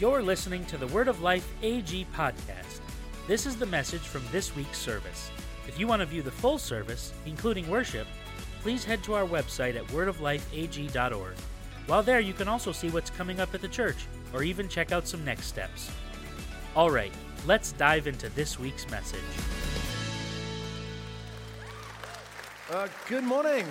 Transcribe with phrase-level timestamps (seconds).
[0.00, 2.78] You're listening to the Word of Life AG podcast.
[3.26, 5.28] This is the message from this week's service.
[5.66, 8.06] If you want to view the full service, including worship,
[8.62, 11.34] please head to our website at wordoflifeag.org.
[11.88, 14.92] While there, you can also see what's coming up at the church, or even check
[14.92, 15.90] out some next steps.
[16.76, 17.12] All right,
[17.44, 19.20] let's dive into this week's message.
[22.70, 23.66] Uh, good morning.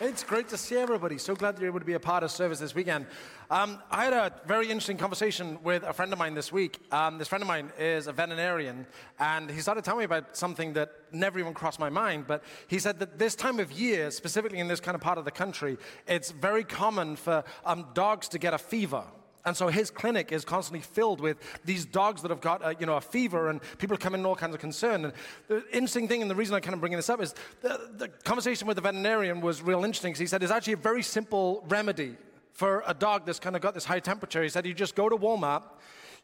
[0.00, 1.18] It's great to see everybody.
[1.18, 3.06] So glad you're able to be a part of service this weekend.
[3.50, 6.78] Um, I had a very interesting conversation with a friend of mine this week.
[6.92, 8.86] Um, this friend of mine is a veterinarian,
[9.18, 12.28] and he started telling me about something that never even crossed my mind.
[12.28, 15.24] But he said that this time of year, specifically in this kind of part of
[15.24, 19.02] the country, it's very common for um, dogs to get a fever.
[19.48, 22.84] And so his clinic is constantly filled with these dogs that have got a, you
[22.84, 25.06] know, a fever and people come in all kinds of concern.
[25.06, 25.14] And
[25.48, 28.08] the interesting thing, and the reason I'm kind of bringing this up is the, the
[28.08, 31.64] conversation with the veterinarian was real interesting because he said it's actually a very simple
[31.68, 32.16] remedy
[32.52, 34.42] for a dog that's kind of got this high temperature.
[34.42, 35.62] He said you just go to Walmart,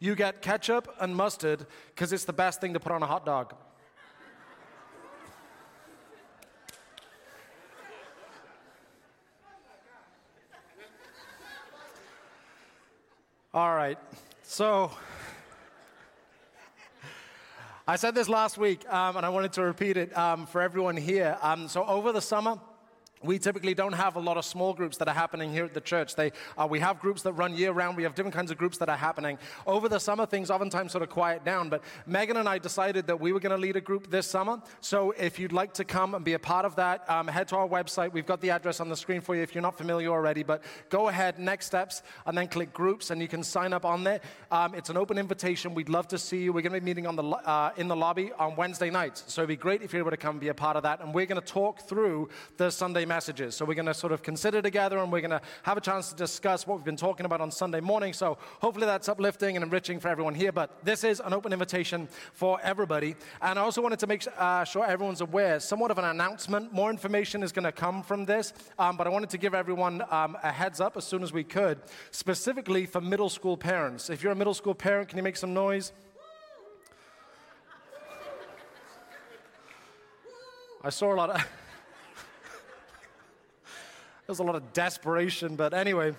[0.00, 3.24] you get ketchup and mustard because it's the best thing to put on a hot
[3.24, 3.54] dog.
[13.54, 13.96] All right.
[14.42, 14.90] So,
[17.86, 20.96] I said this last week, um, and I wanted to repeat it um, for everyone
[20.96, 21.38] here.
[21.40, 22.58] Um, so, over the summer,
[23.24, 25.80] we typically don't have a lot of small groups that are happening here at the
[25.80, 26.14] church.
[26.14, 27.96] They, uh, we have groups that run year round.
[27.96, 29.38] We have different kinds of groups that are happening.
[29.66, 31.68] Over the summer, things oftentimes sort of quiet down.
[31.68, 34.60] But Megan and I decided that we were going to lead a group this summer.
[34.80, 37.56] So if you'd like to come and be a part of that, um, head to
[37.56, 38.12] our website.
[38.12, 40.42] We've got the address on the screen for you if you're not familiar already.
[40.42, 44.04] But go ahead, next steps, and then click groups, and you can sign up on
[44.04, 44.20] there.
[44.50, 45.74] Um, it's an open invitation.
[45.74, 46.52] We'd love to see you.
[46.52, 49.24] We're going to be meeting on the, uh, in the lobby on Wednesday nights.
[49.26, 51.00] So it'd be great if you're able to come and be a part of that.
[51.00, 53.54] And we're going to talk through the Sunday messages.
[53.54, 56.08] So we're going to sort of consider together and we're going to have a chance
[56.08, 58.12] to discuss what we've been talking about on Sunday morning.
[58.12, 60.50] So hopefully that's uplifting and enriching for everyone here.
[60.50, 63.14] But this is an open invitation for everybody.
[63.40, 66.72] And I also wanted to make uh, sure everyone's aware, somewhat of an announcement.
[66.72, 70.02] More information is going to come from this, um, but I wanted to give everyone
[70.10, 71.78] um, a heads up as soon as we could,
[72.10, 74.10] specifically for middle school parents.
[74.10, 75.92] If you're a middle school parent, can you make some noise?
[80.82, 81.48] I saw a lot of.
[84.26, 86.14] There's a lot of desperation, but anyway.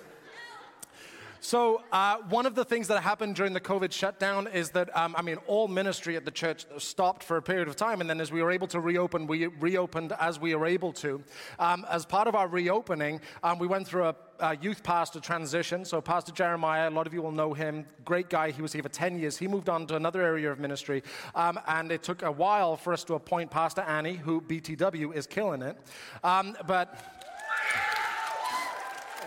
[1.40, 5.16] So, uh, one of the things that happened during the COVID shutdown is that, um,
[5.16, 8.02] I mean, all ministry at the church stopped for a period of time.
[8.02, 11.24] And then, as we were able to reopen, we reopened as we were able to.
[11.60, 15.86] Um, as part of our reopening, um, we went through a, a, youth pastor transition.
[15.86, 18.50] So, Pastor Jeremiah, a lot of you will know him, great guy.
[18.50, 19.38] He was here for 10 years.
[19.38, 21.04] He moved on to another area of ministry.
[21.36, 25.28] Um, and it took a while for us to appoint Pastor Annie, who BTW is
[25.28, 25.78] killing it.
[26.24, 27.12] Um, but.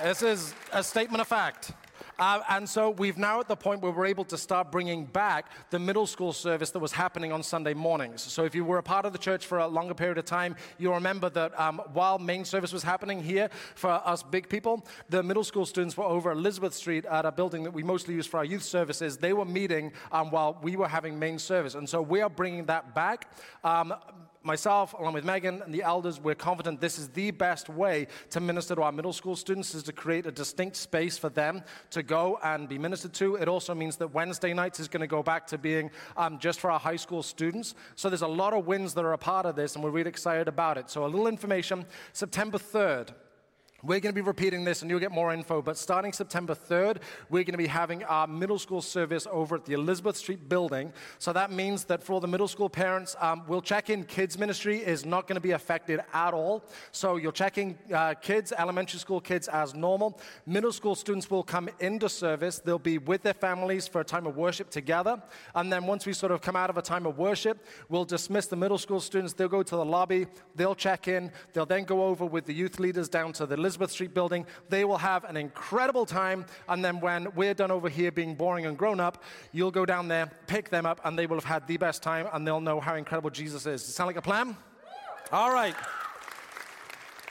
[0.02, 1.72] This is a statement of fact.
[2.20, 5.46] Uh, and so we've now at the point where we're able to start bringing back
[5.70, 8.22] the middle school service that was happening on Sunday mornings.
[8.22, 10.56] So if you were a part of the church for a longer period of time,
[10.78, 15.22] you'll remember that um, while main service was happening here for us big people, the
[15.22, 18.38] middle school students were over Elizabeth Street at a building that we mostly use for
[18.38, 19.16] our youth services.
[19.16, 21.74] They were meeting um, while we were having main service.
[21.74, 23.32] And so we are bringing that back.
[23.62, 23.94] Um,
[24.48, 28.40] myself, along with Megan and the elders, we're confident this is the best way to
[28.40, 32.02] minister to our middle school students is to create a distinct space for them to
[32.02, 33.36] go and be ministered to.
[33.36, 36.58] It also means that Wednesday nights is going to go back to being um, just
[36.58, 37.74] for our high school students.
[37.94, 40.08] So there's a lot of wins that are a part of this, and we're really
[40.08, 40.90] excited about it.
[40.90, 43.10] So a little information September 3rd.
[43.88, 46.98] We're going to be repeating this and you'll get more info, but starting September 3rd,
[47.30, 50.92] we're going to be having our middle school service over at the Elizabeth Street building.
[51.18, 54.36] So that means that for all the middle school parents, um, we'll check in kids
[54.36, 56.64] ministry is not going to be affected at all.
[56.92, 60.20] So you're checking uh, kids, elementary school kids as normal.
[60.44, 62.58] Middle school students will come into service.
[62.58, 65.18] They'll be with their families for a time of worship together.
[65.54, 68.48] And then once we sort of come out of a time of worship, we'll dismiss
[68.48, 69.32] the middle school students.
[69.32, 72.78] They'll go to the lobby, they'll check in, they'll then go over with the youth
[72.78, 74.46] leaders down to the Elizabeth Street building.
[74.68, 76.46] They will have an incredible time.
[76.68, 80.08] And then when we're done over here being boring and grown up, you'll go down
[80.08, 82.80] there, pick them up, and they will have had the best time and they'll know
[82.80, 83.82] how incredible Jesus is.
[83.82, 84.56] Does it sound like a plan?
[85.30, 85.74] All right.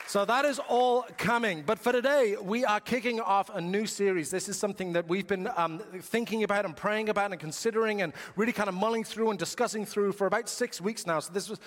[0.08, 1.64] So that is all coming.
[1.66, 4.32] But for today, we are kicking off a new series.
[4.32, 8.14] This is something that we've been um, thinking about and praying about and considering and
[8.38, 11.20] really kind of mulling through and discussing through for about six weeks now.
[11.20, 11.60] So this was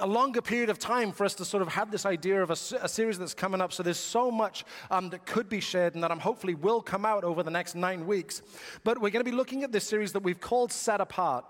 [0.00, 2.58] a longer period of time for us to sort of have this idea of a,
[2.82, 3.72] a series that's coming up.
[3.72, 7.06] So there's so much um, that could be shared and that I'm hopefully will come
[7.06, 8.42] out over the next nine weeks.
[8.84, 11.46] But we're going to be looking at this series that we've called Set Apart.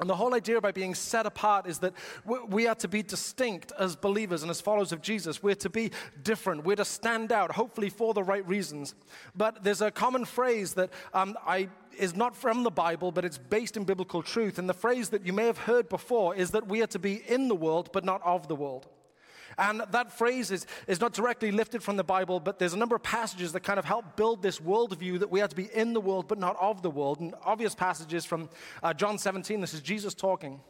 [0.00, 1.92] And the whole idea about being set apart is that
[2.24, 5.42] we are to be distinct as believers and as followers of Jesus.
[5.42, 5.90] We're to be
[6.22, 6.64] different.
[6.64, 8.94] We're to stand out, hopefully for the right reasons.
[9.36, 11.68] But there's a common phrase that um, I,
[11.98, 14.58] is not from the Bible, but it's based in biblical truth.
[14.58, 17.22] And the phrase that you may have heard before is that we are to be
[17.28, 18.88] in the world, but not of the world.
[19.58, 22.96] And that phrase is, is not directly lifted from the Bible, but there's a number
[22.96, 25.92] of passages that kind of help build this worldview that we are to be in
[25.92, 27.20] the world, but not of the world.
[27.20, 28.48] And obvious passages from
[28.82, 30.60] uh, John 17, this is Jesus talking.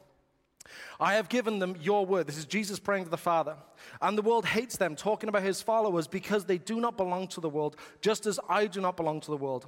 [0.98, 2.26] I have given them your word.
[2.26, 3.56] This is Jesus praying to the Father.
[4.00, 7.40] And the world hates them, talking about his followers, because they do not belong to
[7.40, 9.66] the world, just as I do not belong to the world.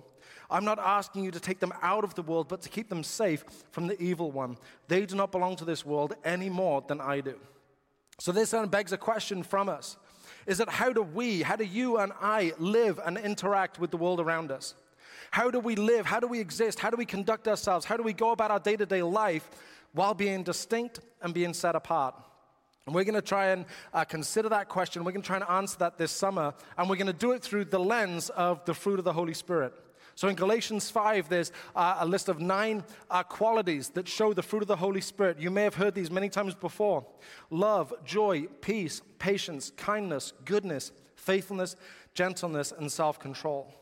[0.50, 3.02] I'm not asking you to take them out of the world, but to keep them
[3.02, 4.58] safe from the evil one.
[4.88, 7.38] They do not belong to this world any more than I do.
[8.18, 9.96] So this then begs a question from us
[10.46, 13.96] is that how do we, how do you and I live and interact with the
[13.96, 14.74] world around us?
[15.30, 16.04] How do we live?
[16.04, 16.78] How do we exist?
[16.78, 17.86] How do we conduct ourselves?
[17.86, 19.48] How do we go about our day to day life
[19.92, 22.14] while being distinct and being set apart?
[22.84, 23.64] And we're going to try and
[23.94, 25.04] uh, consider that question.
[25.04, 27.42] We're going to try and answer that this summer, and we're going to do it
[27.42, 29.72] through the lens of the fruit of the Holy Spirit.
[30.22, 34.40] So in Galatians 5, there's uh, a list of nine uh, qualities that show the
[34.40, 35.40] fruit of the Holy Spirit.
[35.40, 37.04] You may have heard these many times before
[37.50, 41.74] love, joy, peace, patience, kindness, goodness, faithfulness,
[42.14, 43.74] gentleness, and self control.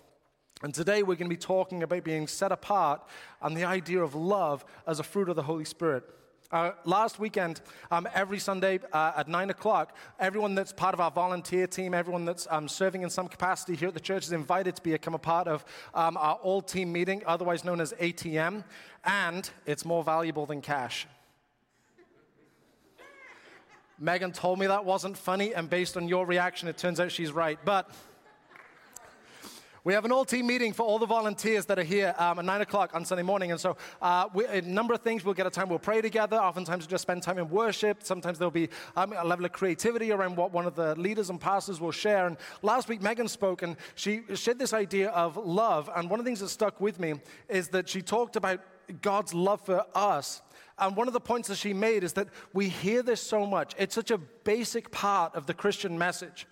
[0.62, 3.02] And today we're going to be talking about being set apart
[3.42, 6.04] and the idea of love as a fruit of the Holy Spirit.
[6.52, 7.60] Uh, last weekend,
[7.92, 12.24] um, every Sunday uh, at 9 o'clock, everyone that's part of our volunteer team, everyone
[12.24, 15.18] that's um, serving in some capacity here at the church is invited to become a
[15.18, 15.64] part of
[15.94, 18.64] um, our all team meeting, otherwise known as ATM,
[19.04, 21.06] and it's more valuable than cash.
[24.00, 27.30] Megan told me that wasn't funny, and based on your reaction, it turns out she's
[27.30, 27.60] right.
[27.64, 27.88] But
[29.82, 32.44] we have an all team meeting for all the volunteers that are here um, at
[32.44, 33.50] 9 o'clock on Sunday morning.
[33.50, 36.36] And so, uh, we, a number of things we'll get a time, we'll pray together.
[36.36, 38.02] Oftentimes, we'll just spend time in worship.
[38.02, 41.40] Sometimes there'll be um, a level of creativity around what one of the leaders and
[41.40, 42.26] pastors will share.
[42.26, 45.88] And last week, Megan spoke and she shared this idea of love.
[45.96, 47.14] And one of the things that stuck with me
[47.48, 48.60] is that she talked about
[49.00, 50.42] God's love for us
[50.80, 53.74] and one of the points that she made is that we hear this so much.
[53.78, 56.46] It's such a basic part of the Christian message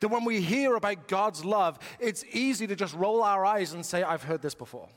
[0.00, 3.84] that when we hear about God's love, it's easy to just roll our eyes and
[3.84, 4.88] say, I've heard this before.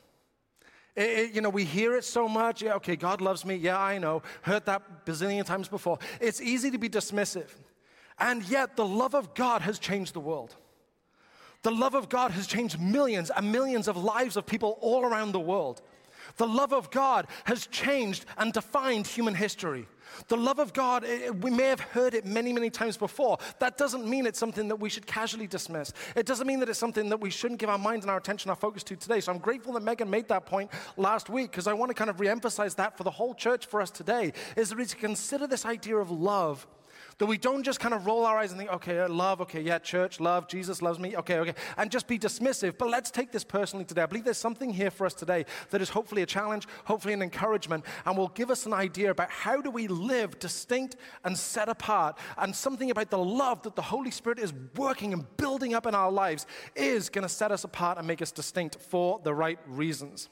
[0.96, 2.62] It, it, you know, we hear it so much.
[2.62, 3.54] Yeah, okay, God loves me.
[3.54, 4.22] Yeah, I know.
[4.42, 5.98] Heard that bazillion times before.
[6.20, 7.50] It's easy to be dismissive.
[8.18, 10.56] And yet, the love of God has changed the world.
[11.62, 15.32] The love of God has changed millions and millions of lives of people all around
[15.32, 15.82] the world.
[16.38, 19.86] The love of God has changed and defined human history.
[20.28, 21.04] The love of God,
[21.42, 23.38] we may have heard it many, many times before.
[23.58, 25.92] That doesn't mean it's something that we should casually dismiss.
[26.16, 28.48] It doesn't mean that it's something that we shouldn't give our minds and our attention,
[28.50, 29.20] our focus to today.
[29.20, 32.08] So I'm grateful that Megan made that point last week because I want to kind
[32.08, 35.46] of reemphasize that for the whole church for us today is that we to consider
[35.46, 36.66] this idea of love
[37.18, 39.60] that we don't just kind of roll our eyes and think, okay, uh, love, okay,
[39.60, 42.78] yeah, church, love, Jesus loves me, okay, okay, and just be dismissive.
[42.78, 44.02] But let's take this personally today.
[44.02, 47.22] I believe there's something here for us today that is hopefully a challenge, hopefully an
[47.22, 51.68] encouragement, and will give us an idea about how do we live distinct and set
[51.68, 55.86] apart, and something about the love that the Holy Spirit is working and building up
[55.86, 59.34] in our lives is going to set us apart and make us distinct for the
[59.34, 60.28] right reasons.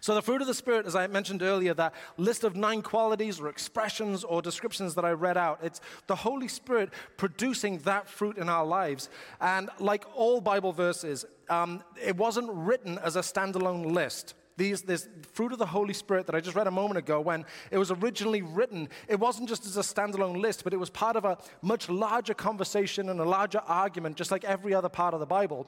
[0.00, 3.40] So, the fruit of the Spirit, as I mentioned earlier, that list of nine qualities
[3.40, 8.38] or expressions or descriptions that I read out, it's the Holy Spirit producing that fruit
[8.38, 9.08] in our lives.
[9.40, 14.34] And like all Bible verses, um, it wasn't written as a standalone list.
[14.56, 17.46] These, this fruit of the Holy Spirit that I just read a moment ago, when
[17.70, 21.16] it was originally written, it wasn't just as a standalone list, but it was part
[21.16, 25.20] of a much larger conversation and a larger argument, just like every other part of
[25.20, 25.66] the Bible.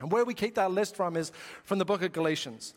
[0.00, 1.32] And where we take that list from is
[1.64, 2.74] from the book of Galatians.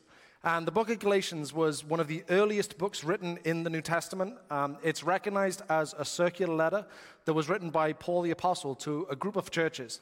[0.48, 3.82] And the book of Galatians was one of the earliest books written in the New
[3.82, 4.36] Testament.
[4.50, 6.86] Um, it's recognized as a circular letter
[7.26, 10.00] that was written by Paul the Apostle to a group of churches.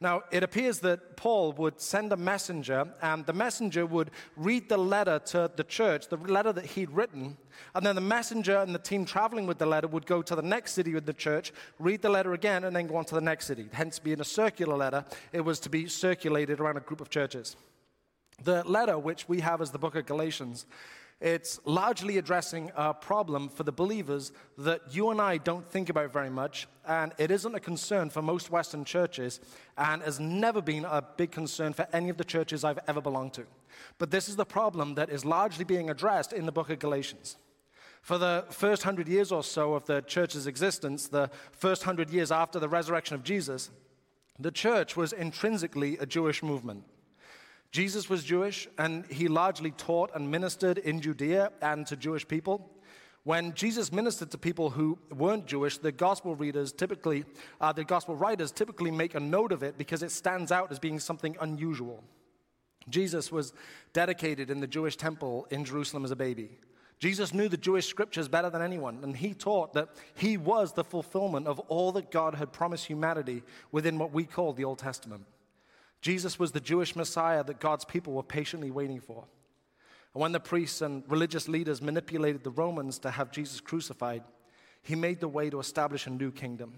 [0.00, 4.78] Now, it appears that Paul would send a messenger, and the messenger would read the
[4.78, 7.36] letter to the church, the letter that he'd written,
[7.74, 10.40] and then the messenger and the team traveling with the letter would go to the
[10.40, 13.20] next city with the church, read the letter again, and then go on to the
[13.20, 13.68] next city.
[13.72, 15.04] Hence, being a circular letter,
[15.34, 17.56] it was to be circulated around a group of churches.
[18.42, 20.66] The letter, which we have as the book of Galatians,
[21.20, 26.12] it's largely addressing a problem for the believers that you and I don't think about
[26.12, 29.40] very much, and it isn't a concern for most Western churches,
[29.78, 33.32] and has never been a big concern for any of the churches I've ever belonged
[33.34, 33.46] to.
[33.96, 37.38] But this is the problem that is largely being addressed in the book of Galatians.
[38.02, 42.30] For the first hundred years or so of the church's existence, the first hundred years
[42.30, 43.70] after the resurrection of Jesus,
[44.38, 46.84] the church was intrinsically a Jewish movement.
[47.72, 52.70] Jesus was Jewish, and he largely taught and ministered in Judea and to Jewish people.
[53.24, 57.24] When Jesus ministered to people who weren't Jewish, the gospel readers typically,
[57.60, 60.78] uh, the gospel writers typically make a note of it because it stands out as
[60.78, 62.04] being something unusual.
[62.88, 63.52] Jesus was
[63.92, 66.50] dedicated in the Jewish temple in Jerusalem as a baby.
[66.98, 70.84] Jesus knew the Jewish scriptures better than anyone, and he taught that he was the
[70.84, 75.26] fulfillment of all that God had promised humanity within what we call the Old Testament.
[76.06, 79.24] Jesus was the Jewish Messiah that God's people were patiently waiting for.
[80.14, 84.22] And when the priests and religious leaders manipulated the Romans to have Jesus crucified,
[84.82, 86.74] he made the way to establish a new kingdom.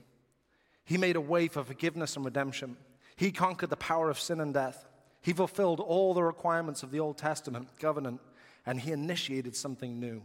[0.87, 2.78] He made a way for forgiveness and redemption.
[3.16, 4.87] He conquered the power of sin and death.
[5.20, 8.23] He fulfilled all the requirements of the Old Testament covenant,
[8.64, 10.23] and he initiated something new.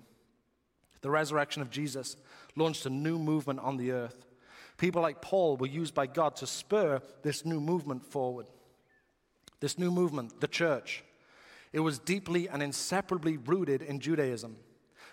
[1.01, 2.15] The resurrection of Jesus
[2.55, 4.25] launched a new movement on the earth.
[4.77, 8.45] People like Paul were used by God to spur this new movement forward.
[9.63, 11.05] This new movement, the church,
[11.71, 14.57] it was deeply and inseparably rooted in Judaism,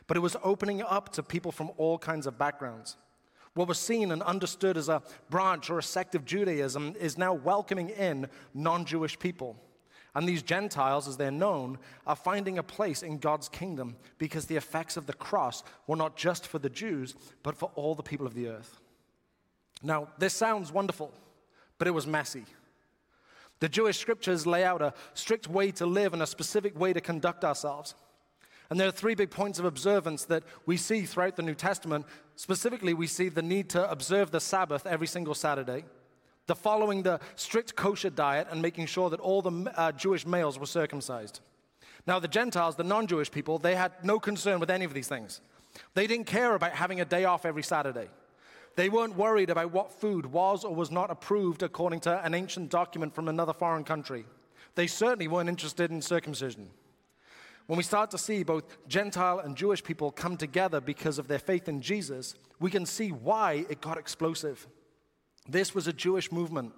[0.08, 2.96] but it was opening up to people from all kinds of backgrounds.
[3.54, 7.32] What was seen and understood as a branch or a sect of Judaism is now
[7.32, 9.54] welcoming in non Jewish people.
[10.16, 14.56] And these Gentiles, as they're known, are finding a place in God's kingdom because the
[14.56, 17.14] effects of the cross were not just for the Jews,
[17.44, 18.80] but for all the people of the earth.
[19.80, 21.14] Now, this sounds wonderful,
[21.78, 22.46] but it was messy.
[23.60, 27.00] The Jewish scriptures lay out a strict way to live and a specific way to
[27.00, 27.94] conduct ourselves.
[28.70, 32.06] And there are three big points of observance that we see throughout the New Testament.
[32.36, 35.84] Specifically, we see the need to observe the Sabbath every single Saturday,
[36.46, 40.58] the following the strict kosher diet, and making sure that all the uh, Jewish males
[40.58, 41.40] were circumcised.
[42.06, 45.08] Now, the Gentiles, the non Jewish people, they had no concern with any of these
[45.08, 45.40] things.
[45.94, 48.08] They didn't care about having a day off every Saturday.
[48.80, 52.70] They weren't worried about what food was or was not approved according to an ancient
[52.70, 54.24] document from another foreign country.
[54.74, 56.70] They certainly weren't interested in circumcision.
[57.66, 61.38] When we start to see both Gentile and Jewish people come together because of their
[61.38, 64.66] faith in Jesus, we can see why it got explosive.
[65.46, 66.72] This was a Jewish movement,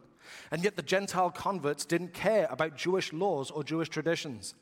[0.51, 4.57] and yet the Gentile converts didn't care about Jewish laws or Jewish traditions.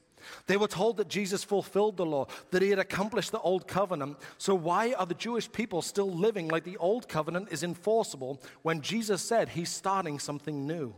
[0.46, 4.18] They were told that Jesus fulfilled the law, that he had accomplished the old covenant.
[4.38, 8.80] So, why are the Jewish people still living like the old covenant is enforceable when
[8.80, 10.94] Jesus said he's starting something new?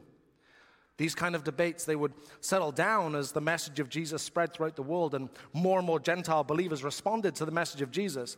[0.99, 4.77] These kind of debates, they would settle down as the message of Jesus spread throughout
[4.77, 8.37] the world and more and more Gentile believers responded to the message of Jesus.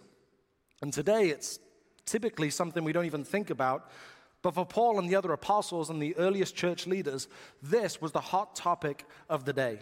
[0.80, 1.58] And today it's
[2.06, 3.90] typically something we don't even think about.
[4.42, 7.28] But for Paul and the other apostles and the earliest church leaders,
[7.62, 9.80] this was the hot topic of the day.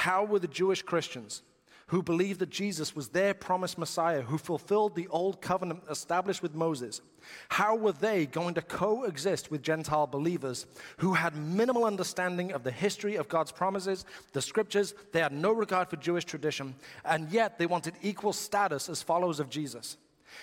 [0.00, 1.42] How were the Jewish Christians
[1.88, 6.54] who believed that Jesus was their promised Messiah, who fulfilled the old covenant established with
[6.54, 7.02] Moses,
[7.50, 10.64] how were they going to coexist with Gentile believers
[10.96, 15.52] who had minimal understanding of the history of God's promises, the scriptures, they had no
[15.52, 19.98] regard for Jewish tradition, and yet they wanted equal status as followers of Jesus?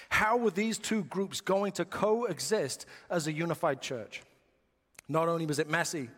[0.09, 4.21] How were these two groups going to coexist as a unified church?
[5.09, 6.11] Not only was it messy,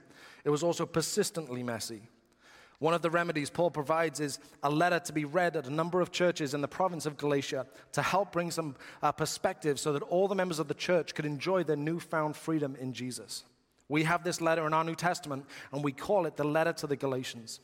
[0.43, 2.01] it was also persistently messy.
[2.79, 5.99] One of the remedies Paul provides is a letter to be read at a number
[5.99, 10.03] of churches in the province of Galatia to help bring some uh, perspective so that
[10.03, 13.43] all the members of the church could enjoy their newfound freedom in Jesus.
[13.89, 16.87] We have this letter in our New Testament, and we call it the letter to
[16.87, 17.59] the Galatians.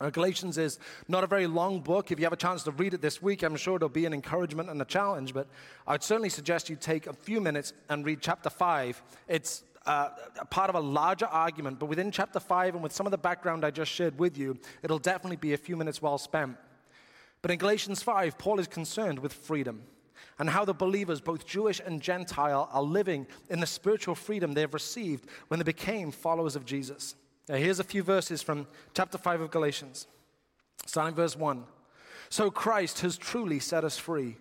[0.00, 2.10] Uh, Galatians is not a very long book.
[2.10, 4.12] If you have a chance to read it this week, I'm sure it'll be an
[4.12, 5.46] encouragement and a challenge, but
[5.86, 9.02] I'd certainly suggest you take a few minutes and read chapter 5.
[9.28, 10.08] It's uh,
[10.50, 13.64] part of a larger argument, but within chapter 5 and with some of the background
[13.64, 16.56] I just shared with you, it'll definitely be a few minutes well spent.
[17.42, 19.82] But in Galatians 5, Paul is concerned with freedom
[20.38, 24.72] and how the believers, both Jewish and Gentile, are living in the spiritual freedom they've
[24.72, 27.14] received when they became followers of Jesus.
[27.48, 30.06] Now, here's a few verses from chapter 5 of Galatians,
[30.86, 31.64] starting verse 1.
[32.30, 34.36] So Christ has truly set us free.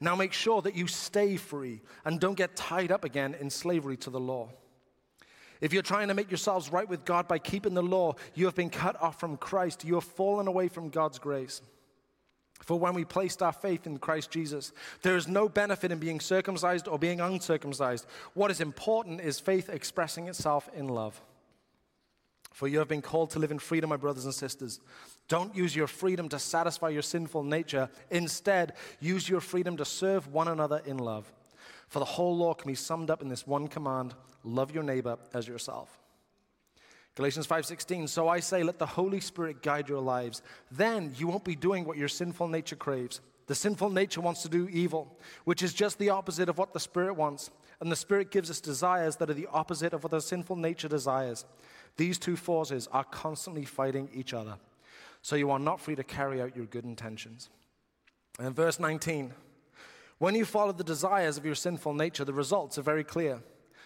[0.00, 3.96] Now make sure that you stay free and don't get tied up again in slavery
[3.98, 4.50] to the law.
[5.60, 8.54] If you're trying to make yourselves right with God by keeping the law, you have
[8.54, 9.84] been cut off from Christ.
[9.84, 11.62] You have fallen away from God's grace.
[12.60, 14.72] For when we placed our faith in Christ Jesus,
[15.02, 18.06] there is no benefit in being circumcised or being uncircumcised.
[18.34, 21.20] What is important is faith expressing itself in love.
[22.52, 24.80] For you have been called to live in freedom, my brothers and sisters.
[25.28, 27.88] Don't use your freedom to satisfy your sinful nature.
[28.10, 31.32] Instead, use your freedom to serve one another in love.
[31.88, 34.14] For the whole law can be summed up in this one command
[34.44, 35.98] love your neighbor as yourself.
[37.16, 40.42] Galatians 5:16 So I say let the Holy Spirit guide your lives.
[40.70, 43.20] Then you won't be doing what your sinful nature craves.
[43.46, 46.80] The sinful nature wants to do evil which is just the opposite of what the
[46.80, 47.50] spirit wants.
[47.80, 50.88] And the spirit gives us desires that are the opposite of what the sinful nature
[50.88, 51.44] desires.
[51.96, 54.58] These two forces are constantly fighting each other.
[55.22, 57.50] So you are not free to carry out your good intentions.
[58.38, 59.32] And verse 19
[60.18, 63.40] When you follow the desires of your sinful nature, the results are very clear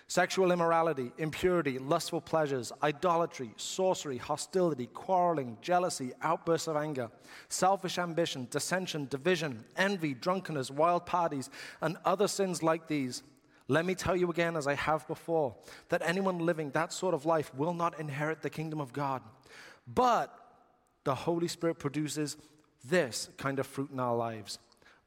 [0.08, 7.10] sexual immorality, impurity, lustful pleasures, idolatry, sorcery, hostility, quarreling, jealousy, outbursts of anger,
[7.48, 11.48] selfish ambition, dissension, division, envy, drunkenness, wild parties,
[11.80, 13.22] and other sins like these.
[13.68, 15.54] Let me tell you again, as I have before,
[15.88, 19.22] that anyone living that sort of life will not inherit the kingdom of God.
[19.86, 20.36] But
[21.04, 22.36] the Holy Spirit produces
[22.84, 24.58] this kind of fruit in our lives.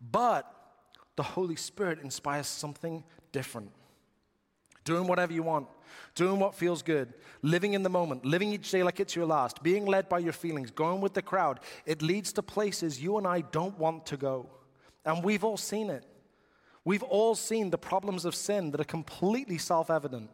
[0.01, 0.51] But
[1.15, 3.72] the Holy Spirit inspires something different
[4.86, 5.67] doing whatever you want,
[6.13, 9.62] doing what feels good, living in the moment, living each day like it's your last,
[9.62, 13.27] being led by your feelings, going with the crowd, it leads to places you and
[13.27, 14.48] I don't want to go.
[15.03, 16.05] And we've all seen it.
[16.86, 20.29] We've all seen the problems of sin that are completely self evident.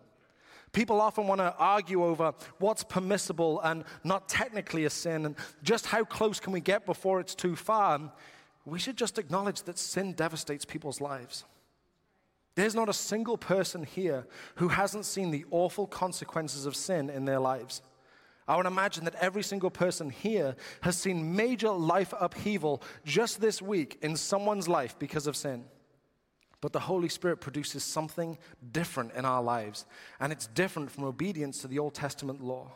[0.73, 5.85] People often want to argue over what's permissible and not technically a sin and just
[5.85, 8.11] how close can we get before it's too far.
[8.65, 11.45] We should just acknowledge that sin devastates people's lives.
[12.55, 17.25] There's not a single person here who hasn't seen the awful consequences of sin in
[17.25, 17.81] their lives.
[18.47, 23.61] I would imagine that every single person here has seen major life upheaval just this
[23.61, 25.63] week in someone's life because of sin.
[26.59, 28.37] But the Holy Spirit produces something
[28.71, 29.85] different in our lives,
[30.19, 32.71] and it's different from obedience to the Old Testament law.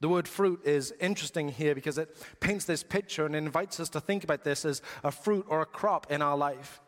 [0.00, 4.00] The word fruit is interesting here because it paints this picture and invites us to
[4.00, 6.80] think about this as a fruit or a crop in our life.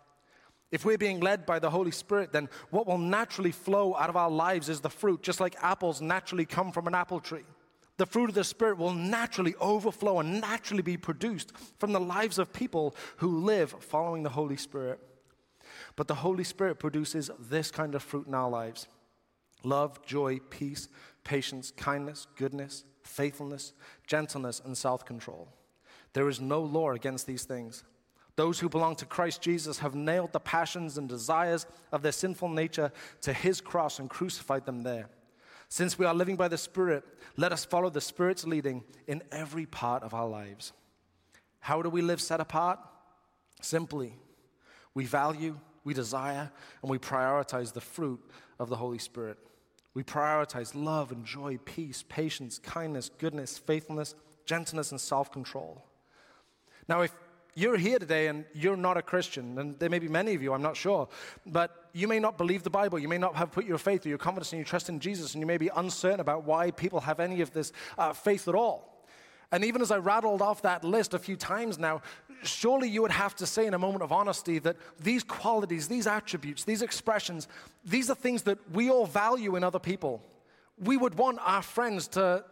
[0.71, 4.17] If we're being led by the Holy Spirit, then what will naturally flow out of
[4.17, 7.45] our lives is the fruit, just like apples naturally come from an apple tree.
[7.97, 12.39] The fruit of the Spirit will naturally overflow and naturally be produced from the lives
[12.39, 15.01] of people who live following the Holy Spirit.
[15.97, 18.87] But the Holy Spirit produces this kind of fruit in our lives
[19.65, 20.89] love, joy, peace,
[21.25, 23.73] patience, kindness, goodness, faithfulness,
[24.07, 25.49] gentleness, and self control.
[26.13, 27.85] There is no law against these things.
[28.37, 32.49] Those who belong to Christ Jesus have nailed the passions and desires of their sinful
[32.49, 35.09] nature to his cross and crucified them there.
[35.69, 37.05] Since we are living by the Spirit,
[37.37, 40.73] let us follow the Spirit's leading in every part of our lives.
[41.61, 42.79] How do we live set apart?
[43.61, 44.15] Simply,
[44.95, 46.51] we value, we desire,
[46.83, 48.21] and we prioritize the fruit
[48.59, 49.39] of the Holy Spirit.
[49.95, 54.15] We prioritize love and joy, peace, patience, kindness, goodness, faithfulness,
[54.47, 55.85] gentleness, and self control.
[56.89, 57.13] Now, if
[57.55, 60.53] you're here today and you're not a Christian, and there may be many of you,
[60.53, 61.09] I'm not sure,
[61.45, 62.99] but you may not believe the Bible.
[62.99, 65.35] You may not have put your faith or your confidence and your trust in Jesus,
[65.35, 68.55] and you may be uncertain about why people have any of this uh, faith at
[68.55, 68.90] all.
[69.53, 72.03] And even as I rattled off that list a few times now,
[72.43, 76.07] surely you would have to say in a moment of honesty that these qualities, these
[76.07, 77.49] attributes, these expressions,
[77.85, 80.23] these are things that we all value in other people.
[80.79, 82.45] We would want our friends to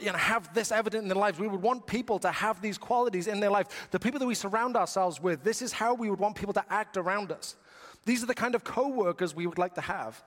[0.00, 1.38] you know, have this evident in their lives.
[1.38, 3.88] We would want people to have these qualities in their life.
[3.90, 6.64] The people that we surround ourselves with, this is how we would want people to
[6.70, 7.56] act around us.
[8.04, 10.22] These are the kind of co-workers we would like to have.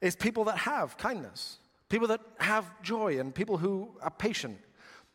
[0.00, 4.58] Is people that have kindness, people that have joy, and people who are patient.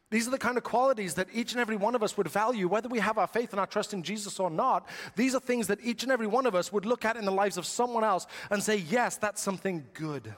[0.10, 2.68] These are the kind of qualities that each and every one of us would value,
[2.68, 4.88] whether we have our faith and our trust in Jesus or not.
[5.18, 7.32] These are things that each and every one of us would look at in the
[7.32, 10.34] lives of someone else and say, yes, that's something good.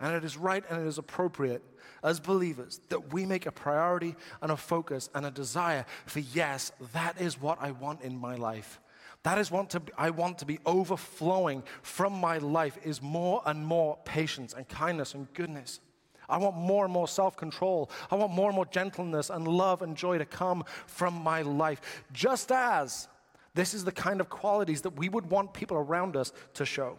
[0.00, 1.62] And it is right and it is appropriate
[2.02, 6.72] as believers that we make a priority and a focus and a desire for, yes,
[6.92, 8.80] that is what I want in my life.
[9.22, 13.98] That is what I want to be overflowing from my life is more and more
[14.04, 15.80] patience and kindness and goodness.
[16.28, 17.90] I want more and more self control.
[18.10, 21.80] I want more and more gentleness and love and joy to come from my life.
[22.12, 23.08] Just as
[23.54, 26.96] this is the kind of qualities that we would want people around us to show.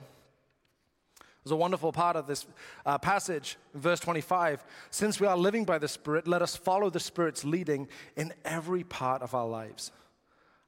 [1.43, 2.45] There's a wonderful part of this
[2.85, 4.63] uh, passage, verse 25.
[4.89, 7.87] Since we are living by the Spirit, let us follow the Spirit's leading
[8.17, 9.91] in every part of our lives.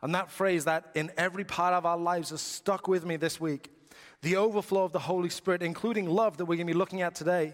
[0.02, 3.40] And that phrase, that in every part of our lives, has stuck with me this
[3.40, 3.70] week.
[4.22, 7.16] The overflow of the Holy Spirit, including love that we're going to be looking at
[7.16, 7.54] today,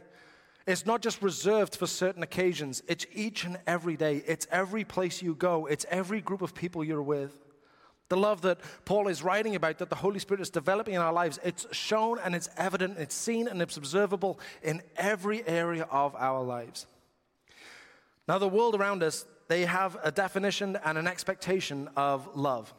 [0.67, 4.21] it's not just reserved for certain occasions, it's each and every day.
[4.27, 7.39] It's every place you go, it's every group of people you're with.
[8.09, 11.11] The love that Paul is writing about, that the Holy Spirit is developing in our
[11.11, 16.15] lives, it's shown and it's evident, it's seen and it's observable in every area of
[16.15, 16.85] our lives.
[18.27, 22.73] Now, the world around us, they have a definition and an expectation of love.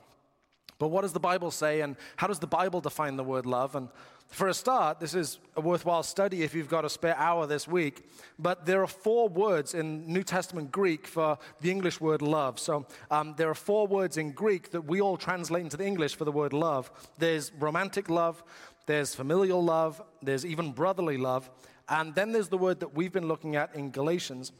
[0.79, 3.75] But what does the Bible say, and how does the Bible define the word love?
[3.75, 3.89] And
[4.31, 7.67] for a start, this is a worthwhile study if you've got a spare hour this
[7.67, 8.09] week.
[8.39, 12.59] But there are four words in New Testament Greek for the English word love.
[12.59, 16.15] So um, there are four words in Greek that we all translate into the English
[16.15, 16.91] for the word love.
[17.19, 18.45] There's romantic love,
[18.87, 21.51] there's familial love, there's even brotherly love,
[21.89, 24.53] and then there's the word that we've been looking at in Galatians,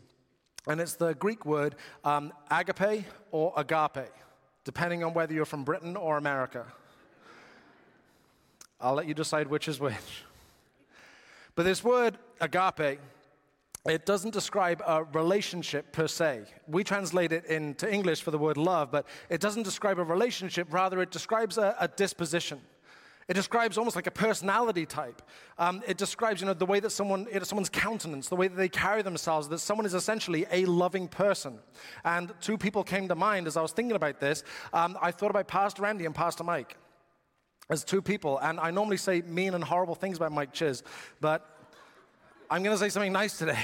[0.67, 4.09] and it's the Greek word um, agape or agape,
[4.65, 6.67] depending on whether you're from Britain or America.
[8.81, 10.25] I'll let you decide which is which.
[11.55, 13.01] But this word agape,
[13.87, 16.43] it doesn't describe a relationship per se.
[16.69, 20.73] We translate it into English for the word love, but it doesn't describe a relationship,
[20.73, 22.61] rather, it describes a, a disposition.
[23.27, 25.21] It describes almost like a personality type.
[25.59, 28.49] Um, it describes, you know, the way that someone, you know, someone's countenance, the way
[28.49, 31.59] that they carry themselves, that someone is essentially a loving person.
[32.05, 34.45] And two people came to mind as I was thinking about this.
[34.73, 36.77] Um, I thought about Pastor Randy and Pastor Mike
[37.69, 38.39] as two people.
[38.39, 40.83] And I normally say mean and horrible things about Mike Chiz,
[41.21, 41.45] but
[42.51, 43.59] I'm going to say something nice today.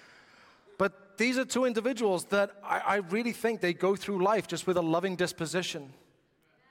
[0.78, 4.66] but these are two individuals that I, I really think they go through life just
[4.66, 5.92] with a loving disposition.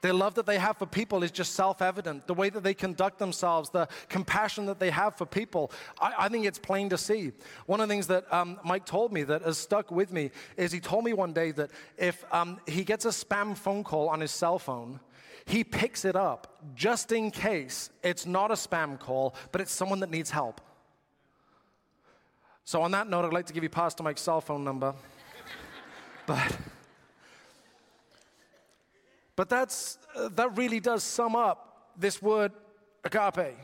[0.02, 2.26] The love that they have for people is just self evident.
[2.26, 6.30] The way that they conduct themselves, the compassion that they have for people, I, I
[6.30, 7.34] think it's plain to see.
[7.66, 10.72] One of the things that um, Mike told me that has stuck with me is
[10.72, 14.22] he told me one day that if um, he gets a spam phone call on
[14.22, 15.02] his cell phone,
[15.46, 20.00] he picks it up just in case it's not a spam call, but it's someone
[20.00, 20.62] that needs help.
[22.64, 24.94] So, on that note, I'd like to give you Pastor Mike's cell phone number.
[26.26, 26.56] but.
[29.40, 32.52] But that's, uh, that really does sum up this word
[33.06, 33.56] agape.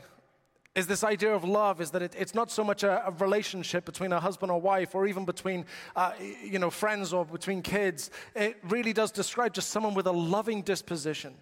[0.74, 3.84] Is this idea of love is that it, it's not so much a, a, relationship
[3.84, 6.12] between a husband or wife or even between uh,
[6.42, 8.10] you know, friends or between kids.
[8.34, 11.34] It really does describe just someone with a loving disposition.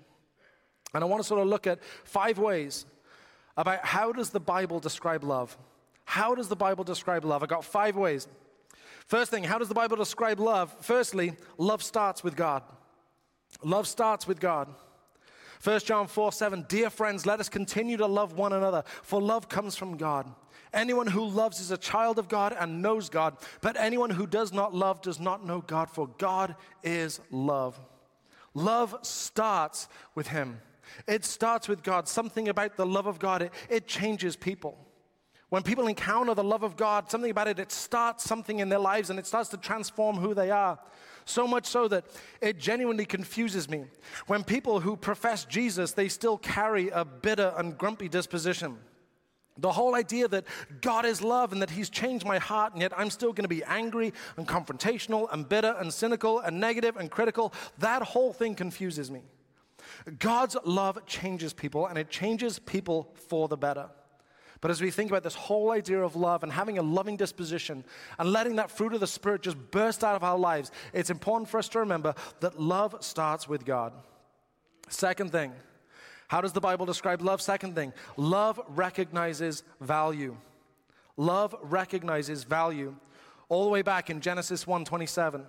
[0.93, 2.87] And I want to sort of look at five ways
[3.57, 5.57] about how does the Bible describe love?
[6.07, 7.45] How does the Bible describe love?
[7.45, 8.27] I got five ways.
[9.07, 10.75] First thing, how does the Bible describe love?
[10.81, 12.65] Firstly, love starts with God.
[13.63, 14.69] Love starts with God.
[15.63, 19.49] 1 John 4 7, dear friends, let us continue to love one another, for love
[19.49, 20.31] comes from God.
[20.75, 24.53] Anyone who loves is a child of God and knows God, but anyone who does
[24.53, 27.81] not love does not know God, for God is love.
[28.55, 30.61] Love starts with Him.
[31.07, 32.09] It starts with God.
[32.09, 34.79] Something about the love of God, it, it changes people.
[35.49, 38.79] When people encounter the love of God, something about it, it starts something in their
[38.79, 40.79] lives and it starts to transform who they are.
[41.25, 42.05] So much so that
[42.41, 43.85] it genuinely confuses me.
[44.27, 48.79] When people who profess Jesus, they still carry a bitter and grumpy disposition.
[49.57, 50.45] The whole idea that
[50.81, 53.49] God is love and that He's changed my heart, and yet I'm still going to
[53.49, 58.57] be angry and confrontational and bitter and cynical and negative and critical, that whole thing
[58.57, 59.23] confuses me.
[60.19, 63.91] God's love changes people, and it changes people for the better.
[64.65, 67.85] But as we think about this whole idea of love and having a loving disposition
[68.19, 71.51] and letting that fruit of the Spirit just burst out of our lives, it's important
[71.51, 73.93] for us to remember that love starts with God.
[74.89, 75.53] Second thing,
[76.29, 77.43] how does the Bible describe love?
[77.43, 80.35] Second thing, love recognizes value.
[81.19, 82.97] Love recognizes value.
[83.51, 85.45] All the way back in Genesis 1:27.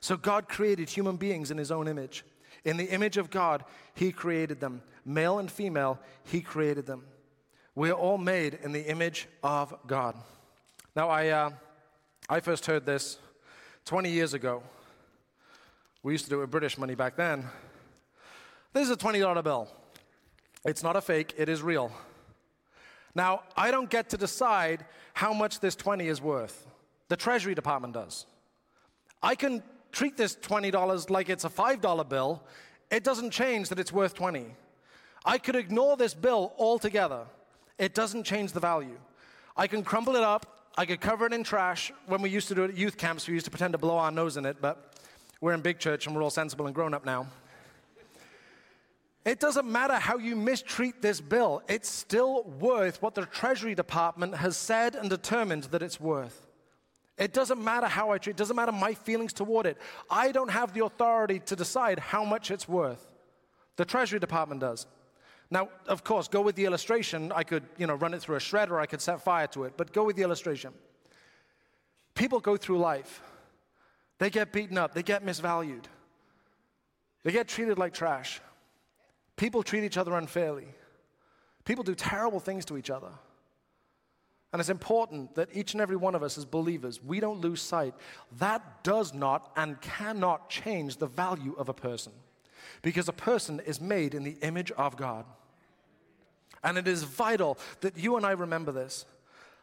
[0.00, 2.24] So God created human beings in his own image.
[2.64, 4.82] In the image of God, he created them.
[5.04, 7.06] Male and female, he created them.
[7.76, 10.16] We are all made in the image of God.
[10.96, 11.50] Now, I, uh,
[12.28, 13.18] I first heard this
[13.84, 14.64] 20 years ago.
[16.02, 17.44] We used to do it with British money back then.
[18.72, 19.68] This is a $20 bill.
[20.64, 21.92] It's not a fake, it is real.
[23.14, 26.66] Now, I don't get to decide how much this 20 is worth.
[27.08, 28.26] The Treasury Department does.
[29.22, 32.42] I can treat this $20 like it's a $5 bill.
[32.90, 34.46] It doesn't change that it's worth 20.
[35.24, 37.26] I could ignore this bill altogether
[37.80, 38.98] it doesn't change the value.
[39.56, 41.90] I can crumble it up, I could cover it in trash.
[42.06, 43.96] When we used to do it at youth camps, we used to pretend to blow
[43.96, 44.94] our nose in it, but
[45.40, 47.26] we're in big church and we're all sensible and grown up now.
[49.24, 54.34] It doesn't matter how you mistreat this bill, it's still worth what the Treasury Department
[54.36, 56.46] has said and determined that it's worth.
[57.16, 59.78] It doesn't matter how I treat it, doesn't matter my feelings toward it.
[60.10, 63.06] I don't have the authority to decide how much it's worth.
[63.76, 64.86] The Treasury Department does.
[65.50, 67.32] Now, of course, go with the illustration.
[67.32, 69.64] I could, you know, run it through a shredder, or I could set fire to
[69.64, 70.72] it, but go with the illustration.
[72.14, 73.22] People go through life.
[74.18, 75.84] They get beaten up, they get misvalued.
[77.24, 78.40] They get treated like trash.
[79.36, 80.68] People treat each other unfairly.
[81.64, 83.10] People do terrible things to each other.
[84.52, 87.62] And it's important that each and every one of us as believers, we don't lose
[87.62, 87.94] sight.
[88.38, 92.12] That does not and cannot change the value of a person.
[92.82, 95.24] Because a person is made in the image of God.
[96.62, 99.04] And it is vital that you and I remember this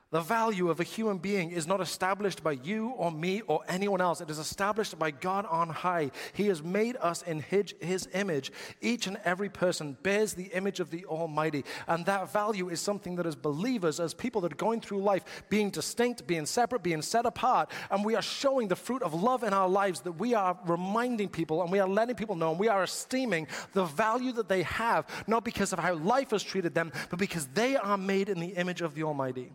[0.09, 3.99] The value of a human being is not established by you or me or anyone
[3.99, 4.21] else.
[4.21, 6.11] It is established by God on high.
[6.31, 8.53] He has made us in his, image.
[8.79, 11.65] Each and every person bears the image of the Almighty.
[11.87, 15.43] And that value is something that, as believers, as people that are going through life,
[15.49, 19.43] being distinct, being separate, being set apart, and we are showing the fruit of love
[19.43, 22.59] in our lives, that we are reminding people and we are letting people know and
[22.59, 26.73] we are esteeming the value that they have, not because of how life has treated
[26.73, 29.51] them, but because they are made in the image of the Almighty.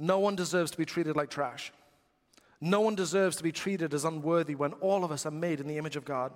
[0.00, 1.72] No one deserves to be treated like trash.
[2.58, 5.68] No one deserves to be treated as unworthy when all of us are made in
[5.68, 6.32] the image of God.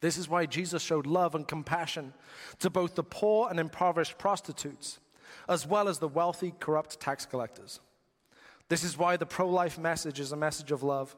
[0.00, 2.12] This is why Jesus showed love and compassion
[2.58, 4.98] to both the poor and impoverished prostitutes,
[5.48, 7.78] as well as the wealthy, corrupt tax collectors.
[8.68, 11.14] This is why the pro life message is a message of love.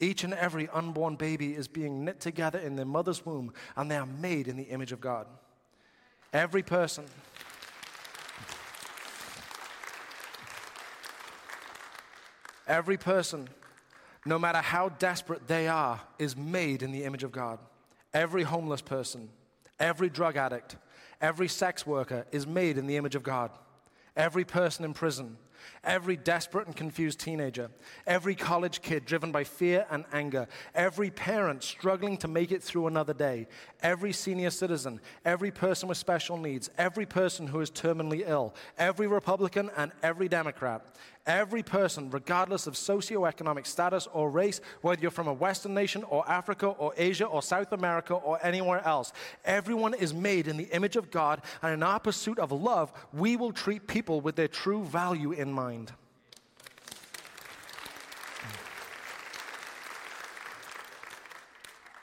[0.00, 3.96] Each and every unborn baby is being knit together in their mother's womb, and they
[3.96, 5.26] are made in the image of God.
[6.32, 7.04] Every person
[12.68, 13.48] Every person,
[14.26, 17.58] no matter how desperate they are, is made in the image of God.
[18.12, 19.30] Every homeless person,
[19.80, 20.76] every drug addict,
[21.20, 23.50] every sex worker is made in the image of God.
[24.16, 25.38] Every person in prison,
[25.84, 27.70] every desperate and confused teenager,
[28.06, 32.86] every college kid driven by fear and anger, every parent struggling to make it through
[32.86, 33.46] another day,
[33.82, 39.06] every senior citizen, every person with special needs, every person who is terminally ill, every
[39.06, 40.84] Republican and every Democrat,
[41.28, 46.26] Every person, regardless of socioeconomic status or race, whether you're from a Western nation or
[46.26, 49.12] Africa or Asia or South America or anywhere else,
[49.44, 53.36] everyone is made in the image of God, and in our pursuit of love, we
[53.36, 55.92] will treat people with their true value in mind.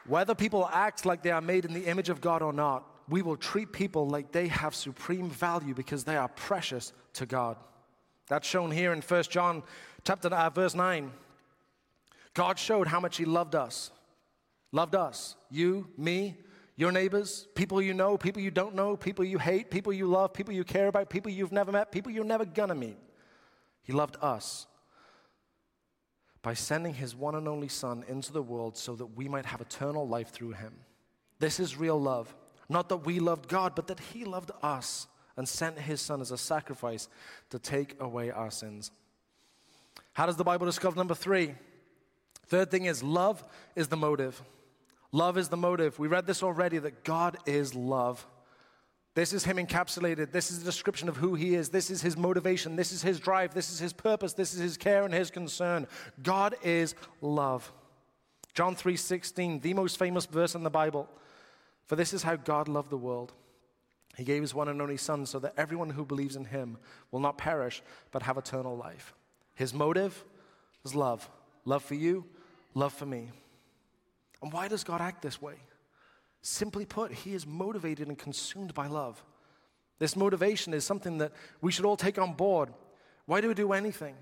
[0.05, 3.23] Whether people act like they are made in the image of God or not, we
[3.23, 7.57] will treat people like they have supreme value because they are precious to God.
[8.27, 9.63] That's shown here in 1 John
[10.03, 11.11] chapter uh, verse 9.
[12.33, 13.91] God showed how much he loved us.
[14.71, 15.35] Loved us.
[15.49, 16.35] You, me,
[16.75, 20.33] your neighbors, people you know, people you don't know, people you hate, people you love,
[20.33, 22.97] people you care about, people you've never met, people you're never gonna meet.
[23.83, 24.67] He loved us
[26.41, 29.61] by sending his one and only Son into the world so that we might have
[29.61, 30.73] eternal life through him.
[31.39, 32.35] This is real love.
[32.67, 35.07] Not that we loved God, but that he loved us
[35.37, 37.07] and sent his son as a sacrifice
[37.49, 38.91] to take away our sins.
[40.13, 41.55] How does the Bible discover number three?
[42.47, 43.43] Third thing is love
[43.75, 44.41] is the motive.
[45.11, 45.97] Love is the motive.
[45.99, 48.25] We read this already that God is love.
[49.13, 50.31] This is Him encapsulated.
[50.31, 51.69] This is the description of who He is.
[51.69, 52.75] This is His motivation.
[52.75, 53.53] This is His drive.
[53.53, 54.33] This is His purpose.
[54.33, 55.87] This is His care and His concern.
[56.21, 57.71] God is love.
[58.53, 61.09] John 3:16, the most famous verse in the Bible.
[61.87, 63.31] For this is how God loved the world
[64.17, 66.77] he gave his one and only Son so that everyone who believes in him
[67.11, 69.13] will not perish but have eternal life.
[69.55, 70.23] His motive
[70.83, 71.29] is love
[71.65, 72.23] love for you,
[72.75, 73.31] love for me.
[74.41, 75.55] And why does God act this way?
[76.41, 79.23] Simply put, he is motivated and consumed by love.
[79.97, 82.69] This motivation is something that we should all take on board.
[83.25, 84.15] Why do we do anything?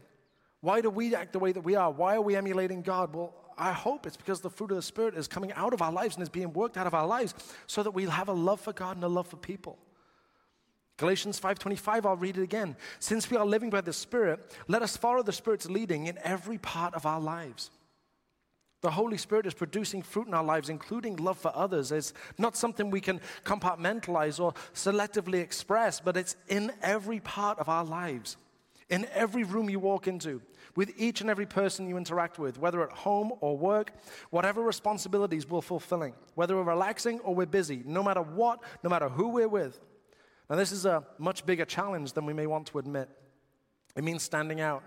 [0.62, 1.92] Why do we act the way that we are?
[1.92, 3.14] Why are we emulating God?
[3.14, 5.92] Well, I hope it's because the fruit of the Spirit is coming out of our
[5.92, 7.34] lives and is being worked out of our lives
[7.68, 9.78] so that we have a love for God and a love for people.
[10.98, 12.76] Galatians 5:25 I'll read it again.
[13.00, 16.58] Since we are living by the Spirit, let us follow the Spirit's leading in every
[16.58, 17.72] part of our lives.
[18.82, 21.92] The Holy Spirit is producing fruit in our lives, including love for others.
[21.94, 27.70] It's not something we can compartmentalize or selectively express, but it's in every part of
[27.70, 28.36] our lives,
[28.90, 30.42] in every room you walk into,
[30.76, 33.94] with each and every person you interact with, whether at home or work,
[34.32, 39.08] whatever responsibilities we're fulfilling, whether we're relaxing or we're busy, no matter what, no matter
[39.08, 39.80] who we're with.
[40.50, 43.10] Now, this is a much bigger challenge than we may want to admit.
[43.96, 44.84] It means standing out,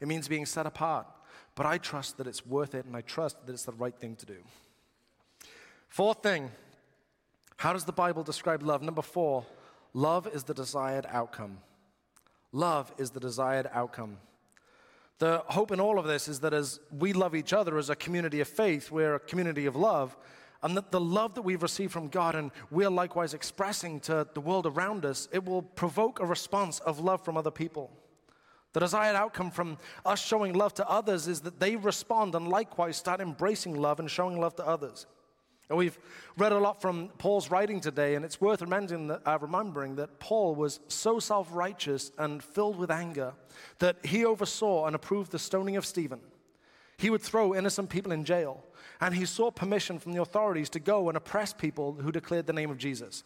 [0.00, 1.06] it means being set apart.
[1.54, 4.16] But I trust that it's worth it, and I trust that it's the right thing
[4.16, 4.36] to do.
[5.88, 6.50] Fourth thing
[7.56, 8.82] how does the Bible describe love?
[8.82, 9.46] Number four,
[9.94, 11.58] love is the desired outcome.
[12.52, 14.18] Love is the desired outcome.
[15.18, 17.96] The hope in all of this is that as we love each other as a
[17.96, 20.14] community of faith, we're a community of love,
[20.62, 24.40] and that the love that we've received from God and we're likewise expressing to the
[24.40, 27.90] world around us, it will provoke a response of love from other people.
[28.72, 32.96] The desired outcome from us showing love to others is that they respond and likewise
[32.96, 35.06] start embracing love and showing love to others.
[35.68, 35.98] And we've
[36.36, 40.20] read a lot from Paul's writing today, and it's worth remembering that, uh, remembering that
[40.20, 43.32] Paul was so self righteous and filled with anger
[43.80, 46.20] that he oversaw and approved the stoning of Stephen.
[46.98, 48.64] He would throw innocent people in jail,
[49.00, 52.52] and he sought permission from the authorities to go and oppress people who declared the
[52.52, 53.22] name of Jesus.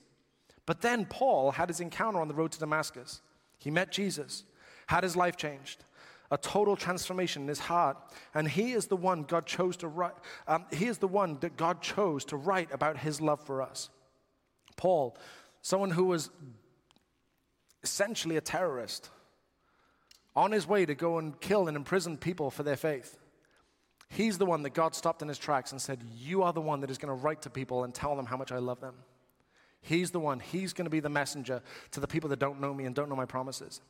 [0.67, 3.23] But then Paul had his encounter on the road to Damascus.
[3.59, 4.45] He met Jesus,
[4.87, 5.85] had his life changed.
[6.33, 7.97] A total transformation in his heart.
[8.35, 10.15] And he is the one God chose to write,
[10.47, 13.91] um, he is the one that God chose to write about his love for us.
[14.77, 15.17] Paul,
[15.61, 16.31] someone who was
[17.83, 19.11] essentially a terrorist,
[20.37, 23.19] on his way to go and kill and imprison people for their faith.
[24.11, 26.81] He's the one that God stopped in his tracks and said, You are the one
[26.81, 28.95] that is going to write to people and tell them how much I love them.
[29.83, 30.41] He's the one.
[30.41, 33.09] He's going to be the messenger to the people that don't know me and don't
[33.09, 33.81] know my promises.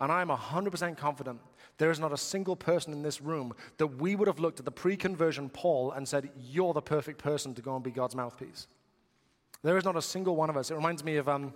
[0.00, 1.40] And I'm 100% confident
[1.76, 4.64] there is not a single person in this room that we would have looked at
[4.64, 8.14] the pre conversion Paul and said, You're the perfect person to go and be God's
[8.14, 8.68] mouthpiece.
[9.62, 10.70] There is not a single one of us.
[10.70, 11.52] It reminds me of um,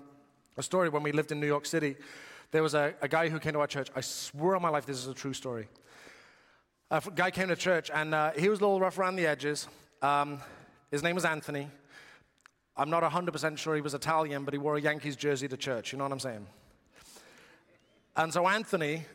[0.57, 1.97] a story when we lived in New York City.
[2.51, 3.89] There was a, a guy who came to our church.
[3.97, 5.69] I swear on my life this is a true story.
[6.91, 9.69] A guy came to church and uh, he was a little rough around the edges.
[10.03, 10.41] Um,
[10.91, 11.69] his name was Anthony.
[12.77, 15.93] I'm not 100% sure he was Italian, but he wore a Yankees jersey to church.
[15.93, 16.47] You know what I'm saying?
[18.17, 19.07] And so Anthony,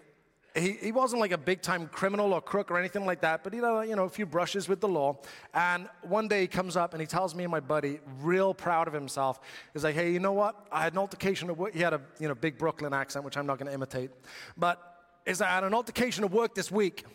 [0.56, 3.54] he, he wasn't like a big time criminal or crook or anything like that, but
[3.54, 5.18] he had you know, a few brushes with the law.
[5.54, 8.88] And one day he comes up and he tells me and my buddy, real proud
[8.88, 9.40] of himself,
[9.74, 10.68] he's like, hey, you know what?
[10.72, 11.74] I had an altercation at work.
[11.74, 14.10] He had a you know, big Brooklyn accent, which I'm not going to imitate.
[14.58, 14.82] But
[15.26, 17.06] is like I had an altercation at work this week.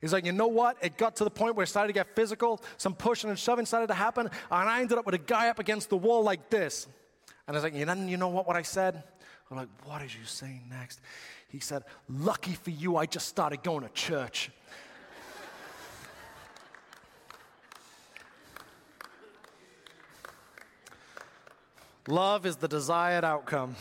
[0.00, 0.78] He's like, you know what?
[0.80, 2.62] It got to the point where it started to get physical.
[2.78, 4.30] Some pushing and shoving started to happen.
[4.50, 6.86] And I ended up with a guy up against the wall like this.
[7.46, 9.02] And I was like, you know, you know what, what I said?
[9.50, 11.00] I'm like, what did you say next?
[11.48, 14.50] He said, lucky for you, I just started going to church.
[22.06, 23.76] Love is the desired outcome.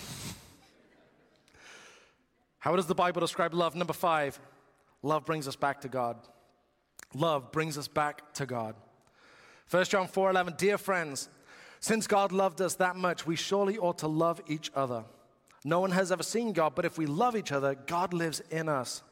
[2.60, 3.76] How does the Bible describe love?
[3.76, 4.40] Number five,
[5.02, 6.18] Love brings us back to God.
[7.14, 8.76] Love brings us back to God.
[9.70, 11.30] 1 John 4:11 Dear friends,
[11.80, 15.06] since God loved us that much, we surely ought to love each other.
[15.64, 18.70] No one has ever seen God, but if we love each other, God lives in
[18.70, 19.04] us,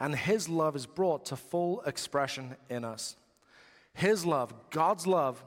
[0.00, 3.16] and his love is brought to full expression in us.
[3.94, 5.42] His love, God's love,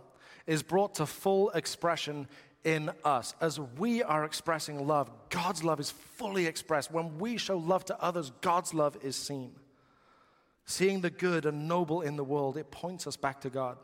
[0.46, 2.28] is brought to full expression
[2.64, 3.36] in us.
[3.42, 6.92] As we are expressing love, God's love is fully expressed.
[6.92, 9.54] When we show love to others, God's love is seen.
[10.68, 13.78] Seeing the good and noble in the world, it points us back to God.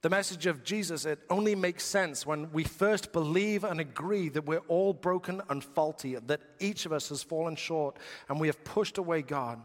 [0.00, 4.46] The message of Jesus, it only makes sense when we first believe and agree that
[4.46, 8.64] we're all broken and faulty, that each of us has fallen short and we have
[8.64, 9.60] pushed away God.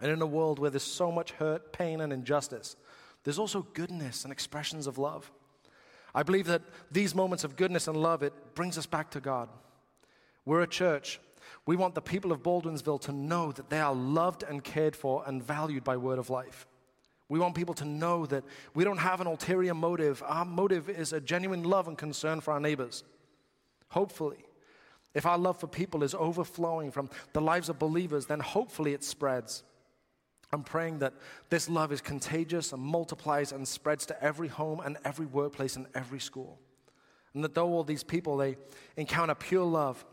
[0.00, 2.76] And in a world where there's so much hurt, pain, and injustice,
[3.22, 5.30] there's also goodness and expressions of love.
[6.14, 9.48] I believe that these moments of goodness and love, it brings us back to God.
[10.44, 11.20] We're a church
[11.66, 15.22] we want the people of Baldwinsville to know that they are loved and cared for
[15.26, 16.66] and valued by Word of Life.
[17.28, 20.22] We want people to know that we don't have an ulterior motive.
[20.26, 23.04] Our motive is a genuine love and concern for our neighbors.
[23.88, 24.44] Hopefully,
[25.14, 29.04] if our love for people is overflowing from the lives of believers, then hopefully it
[29.04, 29.62] spreads.
[30.52, 31.14] I'm praying that
[31.48, 35.86] this love is contagious and multiplies and spreads to every home and every workplace and
[35.94, 36.58] every school.
[37.34, 38.56] And that though all these people they
[38.96, 40.04] encounter pure love,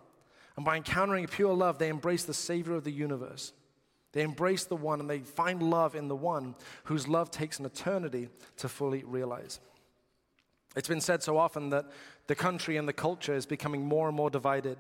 [0.60, 3.54] and by encountering pure love, they embrace the Savior of the universe.
[4.12, 7.66] They embrace the one and they find love in the one whose love takes an
[7.66, 9.62] eternity to fully realize.
[10.76, 11.86] It's been said so often that
[12.28, 14.78] the country and the culture is becoming more and more divided.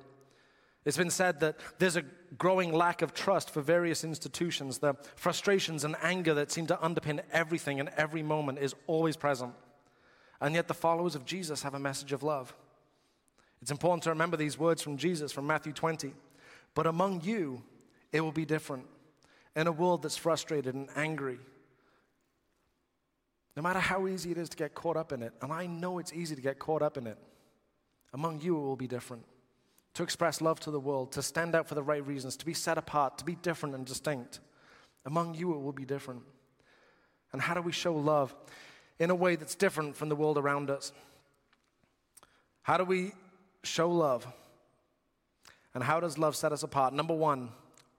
[0.84, 2.04] It's been said that there's a
[2.38, 4.80] growing lack of trust for various institutions.
[4.80, 9.54] The frustrations and anger that seem to underpin everything and every moment is always present.
[10.42, 12.54] And yet, the followers of Jesus have a message of love.
[13.62, 16.14] It's important to remember these words from Jesus from Matthew 20.
[16.74, 17.62] But among you,
[18.12, 18.86] it will be different.
[19.56, 21.40] In a world that's frustrated and angry,
[23.56, 26.00] no matter how easy it is to get caught up in it, and I know
[26.00, 27.18] it's easy to get caught up in it,
[28.14, 29.26] among you it will be different.
[29.96, 32.54] To express love to the world, to stand out for the right reasons, to be
[32.54, 34.40] set apart, to be different and distinct.
[35.06, 36.22] Among you it will be different.
[37.34, 38.34] And how do we show love
[38.98, 40.94] in a way that's different from the world around us?
[42.62, 43.12] How do we
[43.64, 44.28] show love.
[45.74, 46.94] And how does love set us apart?
[46.94, 47.50] Number one,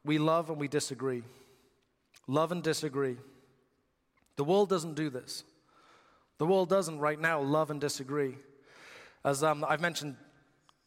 [0.05, 1.23] we love and we disagree.
[2.27, 3.16] Love and disagree.
[4.37, 5.44] The world doesn't do this.
[6.38, 8.37] The world doesn't right now love and disagree.
[9.25, 10.16] As um, I've mentioned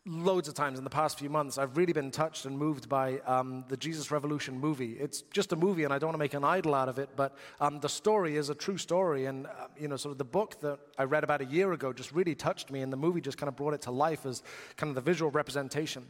[0.05, 3.19] loads of times in the past few months, I've really been touched and moved by
[3.19, 4.97] um, the Jesus Revolution movie.
[4.99, 7.09] It's just a movie, and I don't want to make an idol out of it,
[7.15, 9.25] but um, the story is a true story.
[9.25, 11.93] And, uh, you know, sort of the book that I read about a year ago
[11.93, 14.43] just really touched me, and the movie just kind of brought it to life as
[14.75, 16.05] kind of the visual representation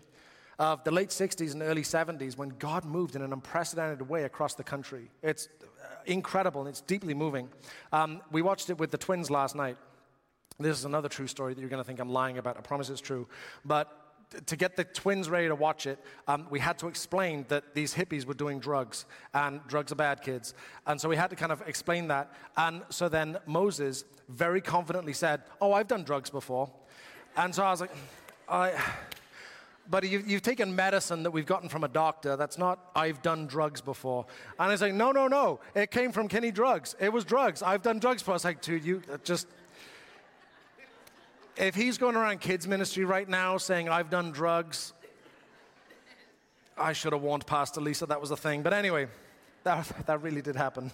[0.59, 4.53] of the late 60s and early 70s when God moved in an unprecedented way across
[4.53, 5.09] the country.
[5.22, 7.49] It's uh, incredible and it's deeply moving.
[7.91, 9.78] Um, we watched it with the twins last night.
[10.60, 12.58] This is another true story that you're going to think I'm lying about.
[12.58, 13.28] I promise it's true.
[13.66, 13.99] But
[14.45, 17.93] to get the twins ready to watch it, um, we had to explain that these
[17.93, 20.54] hippies were doing drugs, and drugs are bad, kids.
[20.88, 22.34] And so we had to kind of explain that.
[22.58, 26.70] And so then Moses very confidently said, Oh, I've done drugs before.
[27.36, 27.91] And so I was like,
[28.47, 28.74] I.
[29.89, 32.38] But you've, you've taken medicine that we've gotten from a doctor.
[32.38, 34.26] That's not, I've done drugs before.
[34.58, 35.60] And I was like, no, no, no.
[35.76, 36.95] It came from Kinney Drugs.
[37.01, 37.62] It was drugs.
[37.62, 38.34] I've done drugs before.
[38.34, 39.45] I was like, dude, you just,
[41.58, 44.93] if he's going around kids' ministry right now saying, I've done drugs,
[46.78, 48.64] I should have warned Pastor Lisa that was a thing.
[48.64, 49.08] But anyway,
[49.64, 50.91] that, that really did happen.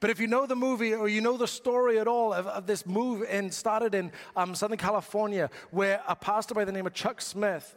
[0.00, 2.66] But if you know the movie or you know the story at all of, of
[2.66, 6.94] this move and started in um, Southern California, where a pastor by the name of
[6.94, 7.74] Chuck Smith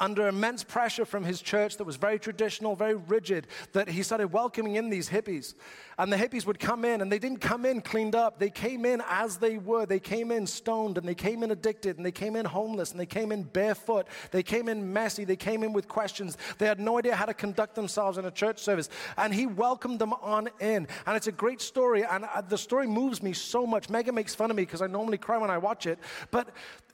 [0.00, 4.28] under immense pressure from his church that was very traditional, very rigid, that he started
[4.32, 5.54] welcoming in these hippies.
[5.98, 8.38] And the hippies would come in, and they didn't come in cleaned up.
[8.38, 9.84] They came in as they were.
[9.84, 12.98] They came in stoned, and they came in addicted, and they came in homeless, and
[12.98, 14.06] they came in barefoot.
[14.30, 15.24] They came in messy.
[15.24, 16.38] They came in with questions.
[16.56, 18.88] They had no idea how to conduct themselves in a church service.
[19.18, 20.88] And he welcomed them on in.
[21.06, 23.90] And it's a great story, and uh, the story moves me so much.
[23.90, 25.98] Megan makes fun of me because I normally cry when I watch it,
[26.30, 26.48] but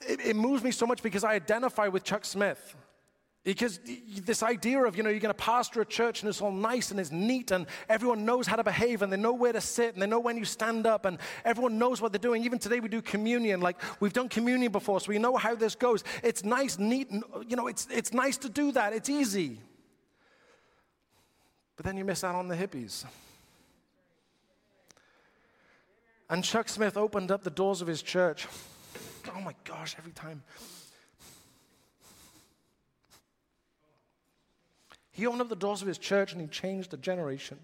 [0.06, 2.74] it, it moves me so much because I identify with Chuck Smith.
[3.46, 3.78] Because
[4.24, 6.90] this idea of, you know, you're going to pastor a church and it's all nice
[6.90, 9.94] and it's neat and everyone knows how to behave and they know where to sit
[9.94, 12.42] and they know when you stand up and everyone knows what they're doing.
[12.44, 13.60] Even today we do communion.
[13.60, 16.02] Like we've done communion before, so we know how this goes.
[16.24, 18.92] It's nice, neat, and, you know, it's, it's nice to do that.
[18.92, 19.60] It's easy.
[21.76, 23.04] But then you miss out on the hippies.
[26.28, 28.48] And Chuck Smith opened up the doors of his church.
[29.32, 30.42] Oh my gosh, every time.
[35.16, 37.58] He opened up the doors of his church and he changed a generation.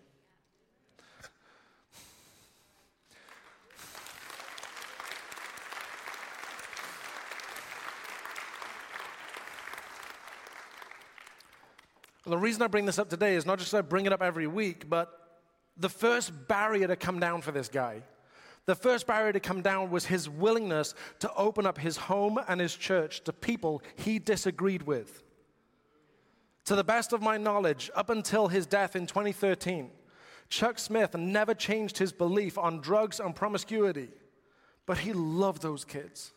[12.25, 14.47] the reason I bring this up today is not just I bring it up every
[14.47, 15.43] week, but
[15.77, 18.01] the first barrier to come down for this guy,
[18.65, 22.59] the first barrier to come down was his willingness to open up his home and
[22.59, 25.23] his church to people he disagreed with.
[26.67, 29.91] To the best of my knowledge, up until his death in 2013,
[30.49, 34.09] Chuck Smith never changed his belief on drugs and promiscuity,
[34.87, 36.33] but he loved those kids.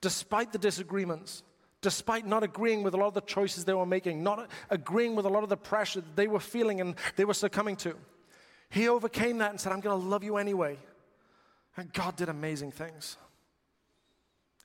[0.00, 1.42] Despite the disagreements,
[1.80, 5.26] despite not agreeing with a lot of the choices they were making, not agreeing with
[5.26, 7.94] a lot of the pressure that they were feeling and they were succumbing to,
[8.70, 10.78] he overcame that and said, I'm going to love you anyway.
[11.76, 13.16] And God did amazing things.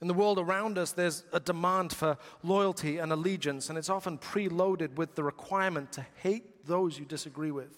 [0.01, 4.17] In the world around us, there's a demand for loyalty and allegiance, and it's often
[4.17, 7.77] preloaded with the requirement to hate those you disagree with.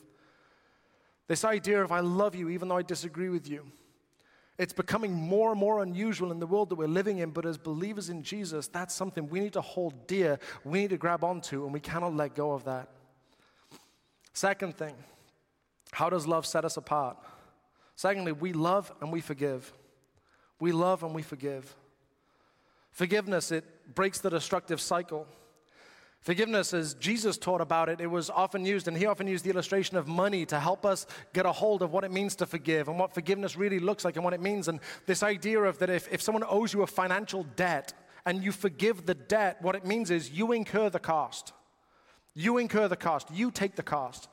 [1.28, 3.66] This idea of I love you even though I disagree with you.
[4.58, 7.58] It's becoming more and more unusual in the world that we're living in, but as
[7.58, 11.66] believers in Jesus, that's something we need to hold dear, we need to grab onto,
[11.66, 12.88] and we cannot let go of that.
[14.34, 14.96] Second thing,
[15.92, 17.18] how does love set us apart?
[17.96, 19.74] Secondly, we love and we forgive.
[20.60, 21.76] We love and we forgive.
[22.94, 25.28] Forgiveness, it breaks the destructive cycle.
[26.22, 29.50] Forgiveness, as Jesus taught about it, it was often used, and he often used the
[29.50, 32.88] illustration of money to help us get a hold of what it means to forgive
[32.88, 34.70] and what forgiveness really looks like and what it means.
[34.70, 37.94] And this idea of that if, if someone owes you a financial debt
[38.26, 41.52] and you forgive the debt, what it means is you incur the cost.
[42.36, 43.30] You incur the cost.
[43.30, 44.30] You take the cost.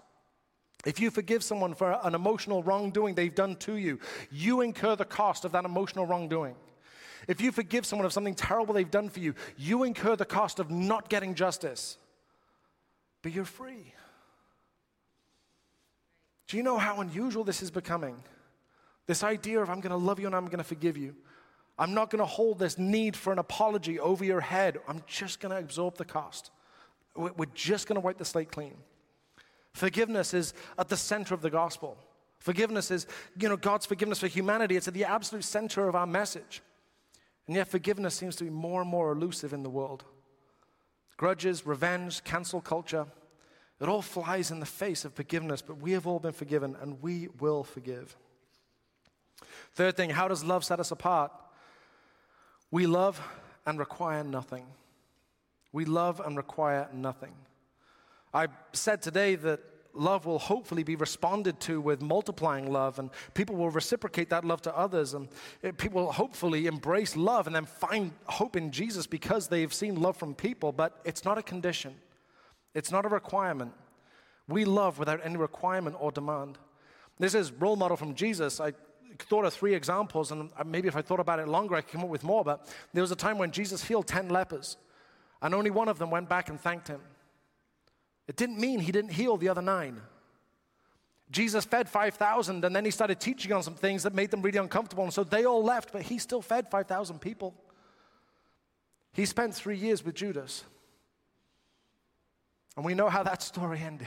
[0.84, 3.98] If you forgive someone for an emotional wrongdoing they've done to you,
[4.30, 6.54] you incur the cost of that emotional wrongdoing.
[7.28, 10.58] If you forgive someone of something terrible they've done for you, you incur the cost
[10.58, 11.98] of not getting justice,
[13.22, 13.94] but you're free.
[16.48, 18.16] Do you know how unusual this is becoming?
[19.06, 21.14] This idea of I'm going to love you and I'm going to forgive you.
[21.78, 24.78] I'm not going to hold this need for an apology over your head.
[24.86, 26.50] I'm just going to absorb the cost.
[27.16, 28.76] We're just going to wipe the slate clean.
[29.72, 31.96] Forgiveness is at the center of the gospel.
[32.38, 33.06] Forgiveness is,
[33.38, 34.76] you know, God's forgiveness for humanity.
[34.76, 36.62] It's at the absolute center of our message.
[37.50, 40.04] And yet, forgiveness seems to be more and more elusive in the world.
[41.16, 43.06] Grudges, revenge, cancel culture,
[43.80, 47.02] it all flies in the face of forgiveness, but we have all been forgiven and
[47.02, 48.16] we will forgive.
[49.74, 51.32] Third thing, how does love set us apart?
[52.70, 53.20] We love
[53.66, 54.66] and require nothing.
[55.72, 57.32] We love and require nothing.
[58.32, 59.58] I said today that
[59.94, 64.62] love will hopefully be responded to with multiplying love, and people will reciprocate that love
[64.62, 65.28] to others, and
[65.78, 70.16] people will hopefully embrace love and then find hope in Jesus because they've seen love
[70.16, 70.72] from people.
[70.72, 71.94] But it's not a condition,
[72.74, 73.72] it's not a requirement.
[74.48, 76.58] We love without any requirement or demand.
[77.18, 78.60] This is role model from Jesus.
[78.60, 78.72] I
[79.18, 82.02] thought of three examples, and maybe if I thought about it longer, I could come
[82.02, 82.42] up with more.
[82.42, 84.76] But there was a time when Jesus healed 10 lepers,
[85.42, 87.00] and only one of them went back and thanked him.
[88.30, 90.00] It didn't mean he didn't heal the other nine.
[91.32, 94.58] Jesus fed 5,000, and then he started teaching on some things that made them really
[94.58, 97.56] uncomfortable, and so they all left, but he still fed 5,000 people.
[99.12, 100.62] He spent three years with Judas.
[102.76, 104.06] And we know how that story ended.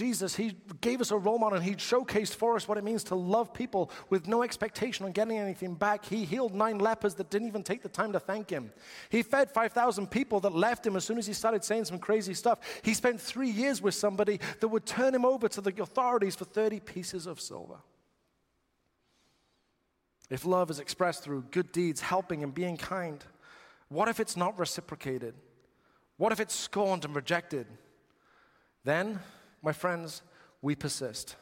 [0.00, 3.04] Jesus, he gave us a role model and he showcased for us what it means
[3.04, 6.06] to love people with no expectation on getting anything back.
[6.06, 8.72] He healed nine lepers that didn't even take the time to thank him.
[9.10, 12.32] He fed 5,000 people that left him as soon as he started saying some crazy
[12.32, 12.60] stuff.
[12.80, 16.46] He spent three years with somebody that would turn him over to the authorities for
[16.46, 17.80] 30 pieces of silver.
[20.30, 23.22] If love is expressed through good deeds, helping and being kind,
[23.90, 25.34] what if it's not reciprocated?
[26.16, 27.66] What if it's scorned and rejected?
[28.82, 29.20] Then,
[29.62, 30.22] my friends,
[30.62, 31.36] we persist.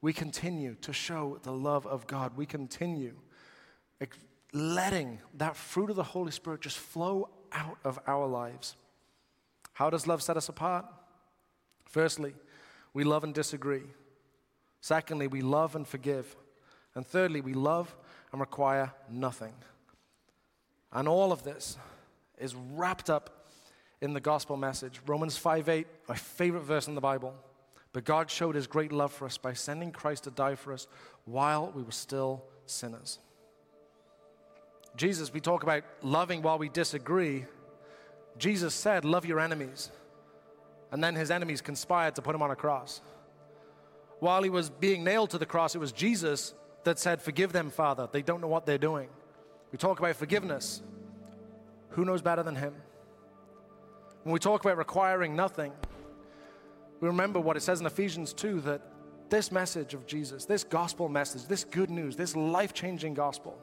[0.00, 2.36] We continue to show the love of God.
[2.36, 3.14] We continue
[4.52, 8.76] letting that fruit of the Holy Spirit just flow out of our lives.
[9.72, 10.84] How does love set us apart?
[11.86, 12.34] Firstly,
[12.92, 13.84] we love and disagree.
[14.80, 16.36] Secondly, we love and forgive.
[16.94, 17.94] And thirdly, we love
[18.32, 19.54] and require nothing.
[20.92, 21.78] And all of this
[22.38, 23.41] is wrapped up
[24.02, 25.00] in the gospel message.
[25.06, 27.34] Romans 5 8, my favorite verse in the Bible.
[27.92, 30.86] But God showed his great love for us by sending Christ to die for us
[31.24, 33.20] while we were still sinners.
[34.96, 37.46] Jesus, we talk about loving while we disagree.
[38.38, 39.90] Jesus said, Love your enemies.
[40.90, 43.00] And then his enemies conspired to put him on a cross.
[44.18, 47.70] While he was being nailed to the cross, it was Jesus that said, Forgive them,
[47.70, 48.08] Father.
[48.10, 49.08] They don't know what they're doing.
[49.70, 50.82] We talk about forgiveness.
[51.90, 52.74] Who knows better than him?
[54.22, 55.72] When we talk about requiring nothing,
[57.00, 58.82] we remember what it says in Ephesians 2 that
[59.28, 63.58] this message of Jesus, this gospel message, this good news, this life changing gospel,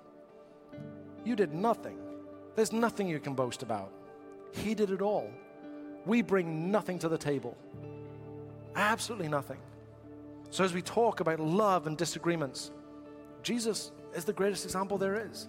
[1.23, 1.97] you did nothing.
[2.55, 3.93] There's nothing you can boast about.
[4.51, 5.31] He did it all.
[6.05, 7.55] We bring nothing to the table.
[8.75, 9.59] Absolutely nothing.
[10.49, 12.71] So, as we talk about love and disagreements,
[13.43, 15.47] Jesus is the greatest example there is.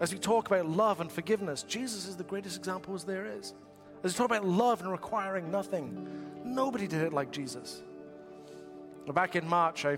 [0.00, 3.54] As we talk about love and forgiveness, Jesus is the greatest example as there is.
[4.02, 6.08] We talk about love and requiring nothing,
[6.44, 7.82] nobody did it like Jesus.
[9.14, 9.96] Back in March, I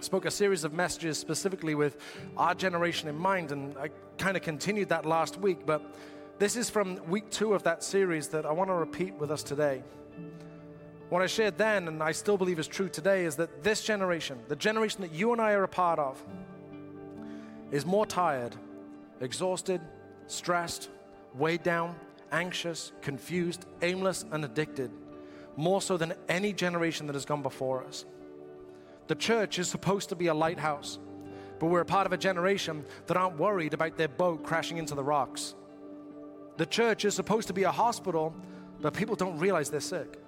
[0.00, 1.98] spoke a series of messages specifically with
[2.36, 5.66] our generation in mind, and I kind of continued that last week.
[5.66, 5.82] But
[6.38, 9.42] this is from week two of that series that I want to repeat with us
[9.42, 9.82] today.
[11.10, 14.38] What I shared then, and I still believe is true today, is that this generation,
[14.48, 16.22] the generation that you and I are a part of,
[17.70, 18.54] is more tired,
[19.20, 19.80] exhausted,
[20.26, 20.88] stressed,
[21.34, 21.94] weighed down,
[22.32, 24.90] anxious, confused, aimless, and addicted,
[25.56, 28.04] more so than any generation that has gone before us.
[29.08, 30.98] The church is supposed to be a lighthouse,
[31.58, 34.94] but we're a part of a generation that aren't worried about their boat crashing into
[34.94, 35.54] the rocks.
[36.56, 38.34] The church is supposed to be a hospital,
[38.80, 40.18] but people don't realize they're sick.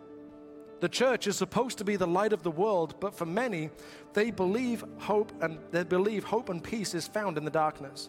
[0.81, 3.69] The church is supposed to be the light of the world, but for many,
[4.15, 8.09] they believe hope and they believe hope and peace is found in the darkness.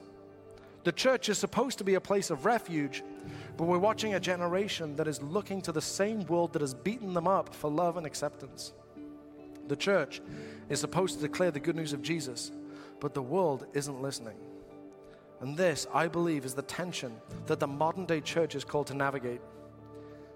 [0.83, 3.03] The church is supposed to be a place of refuge,
[3.57, 7.13] but we're watching a generation that is looking to the same world that has beaten
[7.13, 8.73] them up for love and acceptance.
[9.67, 10.21] The church
[10.69, 12.51] is supposed to declare the good news of Jesus,
[12.99, 14.37] but the world isn't listening.
[15.41, 17.15] And this, I believe, is the tension
[17.47, 19.41] that the modern day church is called to navigate.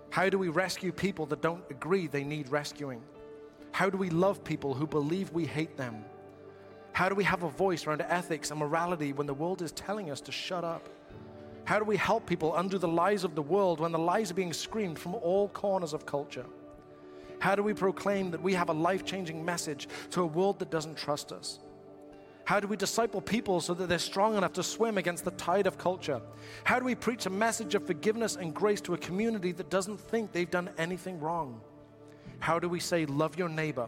[0.10, 3.02] How do we rescue people that don't agree they need rescuing?
[3.72, 6.06] How do we love people who believe we hate them?
[6.94, 10.10] How do we have a voice around ethics and morality when the world is telling
[10.10, 10.90] us to shut up?
[11.66, 14.36] How do we help people undo the lies of the world when the lies are
[14.36, 16.46] being screamed from all corners of culture?
[17.40, 20.70] How do we proclaim that we have a life changing message to a world that
[20.70, 21.60] doesn't trust us?
[22.44, 25.66] How do we disciple people so that they're strong enough to swim against the tide
[25.66, 26.22] of culture?
[26.64, 30.00] How do we preach a message of forgiveness and grace to a community that doesn't
[30.00, 31.60] think they've done anything wrong?
[32.38, 33.88] How do we say, love your neighbor,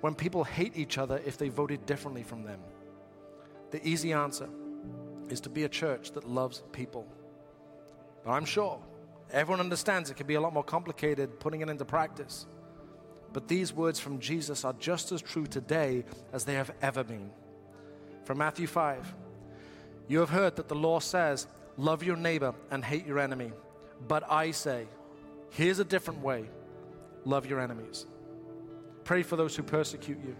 [0.00, 2.60] when people hate each other if they voted differently from them?
[3.70, 4.48] The easy answer
[5.32, 7.06] is to be a church that loves people.
[8.24, 8.80] But I'm sure
[9.32, 12.46] everyone understands it can be a lot more complicated putting it into practice.
[13.32, 17.30] But these words from Jesus are just as true today as they have ever been.
[18.24, 19.14] From Matthew 5
[20.08, 23.52] You have heard that the law says, Love your neighbor and hate your enemy.
[24.08, 24.86] But I say,
[25.50, 26.44] Here's a different way
[27.24, 28.06] love your enemies.
[29.04, 30.36] Pray for those who persecute you.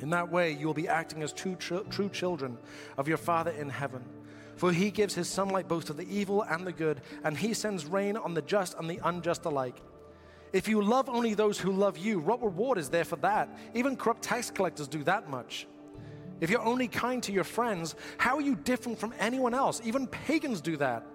[0.00, 2.58] In that way, you will be acting as true, true, children
[2.98, 4.04] of your Father in heaven.
[4.56, 7.84] For he gives his sunlight both to the evil and the good, and he sends
[7.86, 9.80] rain on the just and the unjust alike.
[10.52, 13.48] If you love only those who love you, what reward is there for that?
[13.74, 15.66] Even corrupt tax collectors do that much.
[16.40, 19.80] If you're only kind to your friends, how are you different from anyone else?
[19.84, 21.06] Even pagans do that.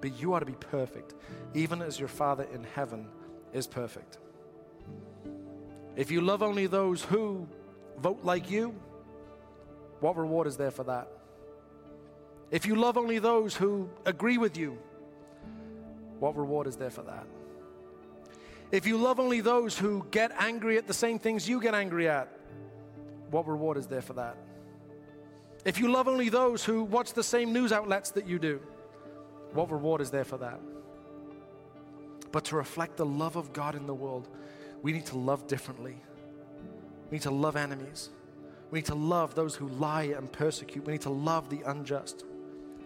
[0.00, 1.14] But you are to be perfect,
[1.54, 3.06] even as your Father in heaven
[3.52, 4.18] is perfect.
[5.94, 7.46] If you love only those who
[8.02, 8.74] vote like you,
[10.00, 11.08] what reward is there for that?
[12.50, 14.76] If you love only those who agree with you,
[16.18, 17.26] what reward is there for that?
[18.72, 22.08] If you love only those who get angry at the same things you get angry
[22.08, 22.28] at,
[23.30, 24.36] what reward is there for that?
[25.64, 28.60] If you love only those who watch the same news outlets that you do,
[29.52, 30.60] what reward is there for that?
[32.32, 34.28] But to reflect the love of God in the world,
[34.82, 35.96] we need to love differently.
[37.12, 38.08] We need to love enemies.
[38.70, 40.86] We need to love those who lie and persecute.
[40.86, 42.24] We need to love the unjust,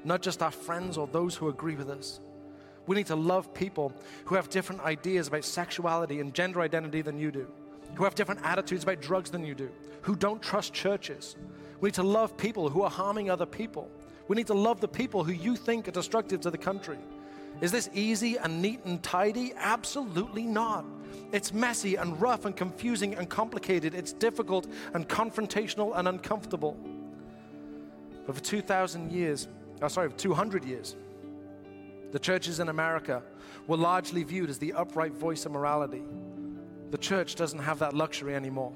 [0.02, 2.18] not just our friends or those who agree with us.
[2.88, 3.92] We need to love people
[4.24, 7.46] who have different ideas about sexuality and gender identity than you do,
[7.94, 9.70] who have different attitudes about drugs than you do,
[10.02, 11.36] who don't trust churches.
[11.80, 13.88] We need to love people who are harming other people.
[14.26, 16.98] We need to love the people who you think are destructive to the country.
[17.60, 19.52] Is this easy and neat and tidy?
[19.56, 20.84] Absolutely not.
[21.32, 23.94] It's messy and rough and confusing and complicated.
[23.94, 26.76] It's difficult and confrontational and uncomfortable.
[28.26, 29.48] But for 2,000 years,
[29.82, 30.96] oh, sorry, 200 years,
[32.12, 33.22] the churches in America
[33.66, 36.02] were largely viewed as the upright voice of morality.
[36.90, 38.72] The church doesn't have that luxury anymore.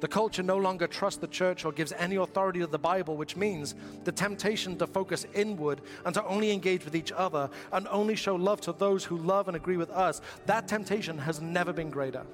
[0.00, 3.36] The culture no longer trusts the church or gives any authority to the Bible, which
[3.36, 3.74] means
[4.04, 8.34] the temptation to focus inward and to only engage with each other and only show
[8.34, 12.24] love to those who love and agree with us, that temptation has never been greater.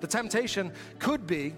[0.00, 1.54] The temptation could be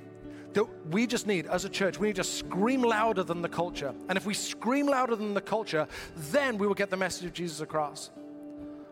[0.52, 3.94] that we just need, as a church, we need to scream louder than the culture.
[4.10, 5.88] And if we scream louder than the culture,
[6.30, 8.10] then we will get the message of Jesus across.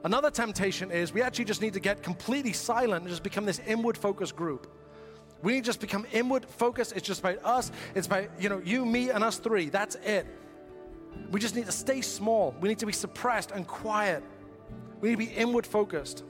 [0.02, 3.60] Another temptation is we actually just need to get completely silent and just become this
[3.66, 4.66] inward focused group.
[5.42, 6.92] We need to just become inward focused.
[6.92, 7.72] It's just about us.
[7.94, 9.70] It's about, you know, you, me, and us three.
[9.70, 10.26] That's it.
[11.30, 12.54] We just need to stay small.
[12.60, 14.22] We need to be suppressed and quiet.
[15.00, 16.24] We need to be inward focused.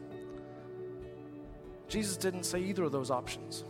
[1.88, 3.64] Jesus didn't say either of those options.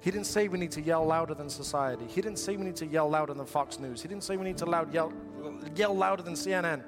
[0.00, 2.04] He didn't say we need to yell louder than society.
[2.08, 4.02] He didn't say we need to yell louder than Fox News.
[4.02, 5.12] He didn't say we need to loud yell,
[5.74, 6.82] yell louder than CNN.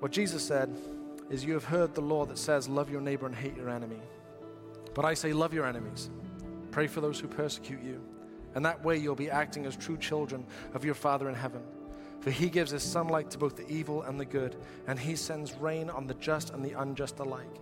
[0.00, 0.74] What Jesus said
[1.28, 4.00] is, You have heard the law that says, Love your neighbor and hate your enemy.
[4.94, 6.10] But I say, love your enemies,
[6.70, 8.00] pray for those who persecute you.
[8.54, 11.62] And that way you'll be acting as true children of your Father in heaven.
[12.20, 15.54] For he gives his sunlight to both the evil and the good, and he sends
[15.54, 17.56] rain on the just and the unjust alike.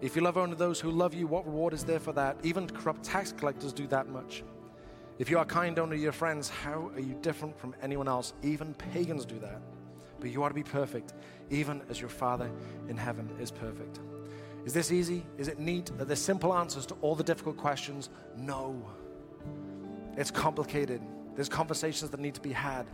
[0.00, 2.38] If you love only those who love you, what reward is there for that?
[2.42, 4.42] Even corrupt tax collectors do that much.
[5.18, 8.32] If you are kind only to your friends, how are you different from anyone else?
[8.42, 9.60] Even pagans do that.
[10.18, 11.12] But you are to be perfect,
[11.50, 12.50] even as your Father
[12.88, 14.00] in heaven is perfect.
[14.64, 15.24] Is this easy?
[15.38, 15.90] Is it neat?
[15.98, 18.10] Are there simple answers to all the difficult questions?
[18.36, 18.84] No.
[20.16, 21.00] It's complicated.
[21.34, 22.86] There's conversations that need to be had.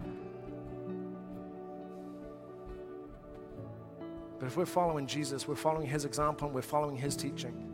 [4.39, 7.73] But if we're following Jesus, we're following his example and we're following his teaching.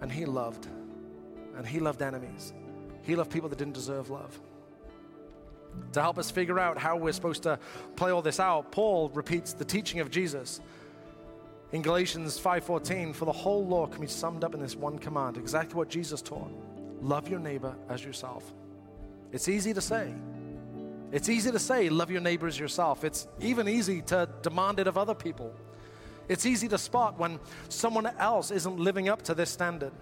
[0.00, 0.68] And he loved.
[1.56, 2.52] And he loved enemies.
[3.02, 4.40] He loved people that didn't deserve love.
[5.92, 7.58] To help us figure out how we're supposed to
[7.96, 10.60] play all this out, Paul repeats the teaching of Jesus
[11.72, 15.36] in Galatians 5:14, for the whole law can be summed up in this one command,
[15.36, 16.50] exactly what Jesus taught.
[17.00, 18.54] Love your neighbor as yourself.
[19.32, 20.14] It's easy to say.
[21.12, 23.04] It's easy to say, love your neighbor as yourself.
[23.04, 25.54] It's even easy to demand it of other people.
[26.28, 29.92] It's easy to spot when someone else isn't living up to this standard.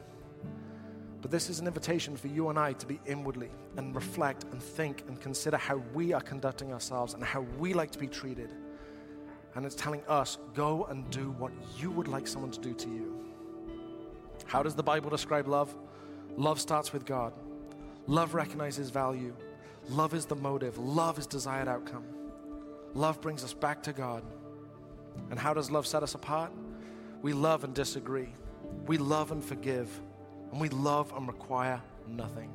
[1.23, 4.61] But this is an invitation for you and I to be inwardly and reflect and
[4.61, 8.53] think and consider how we are conducting ourselves and how we like to be treated
[9.57, 12.89] and it's telling us, go and do what you would like someone to do to
[12.89, 13.25] you.
[14.45, 15.75] How does the Bible describe love?
[16.37, 17.33] Love starts with God.
[18.07, 19.35] Love recognizes value.
[19.89, 20.77] Love is the motive.
[20.79, 22.05] Love is desired outcome.
[22.93, 24.23] Love brings us back to God.
[25.31, 26.53] And how does love set us apart?
[27.23, 28.29] We love and disagree.
[28.87, 29.89] We love and forgive.
[30.53, 32.51] And we love and require nothing.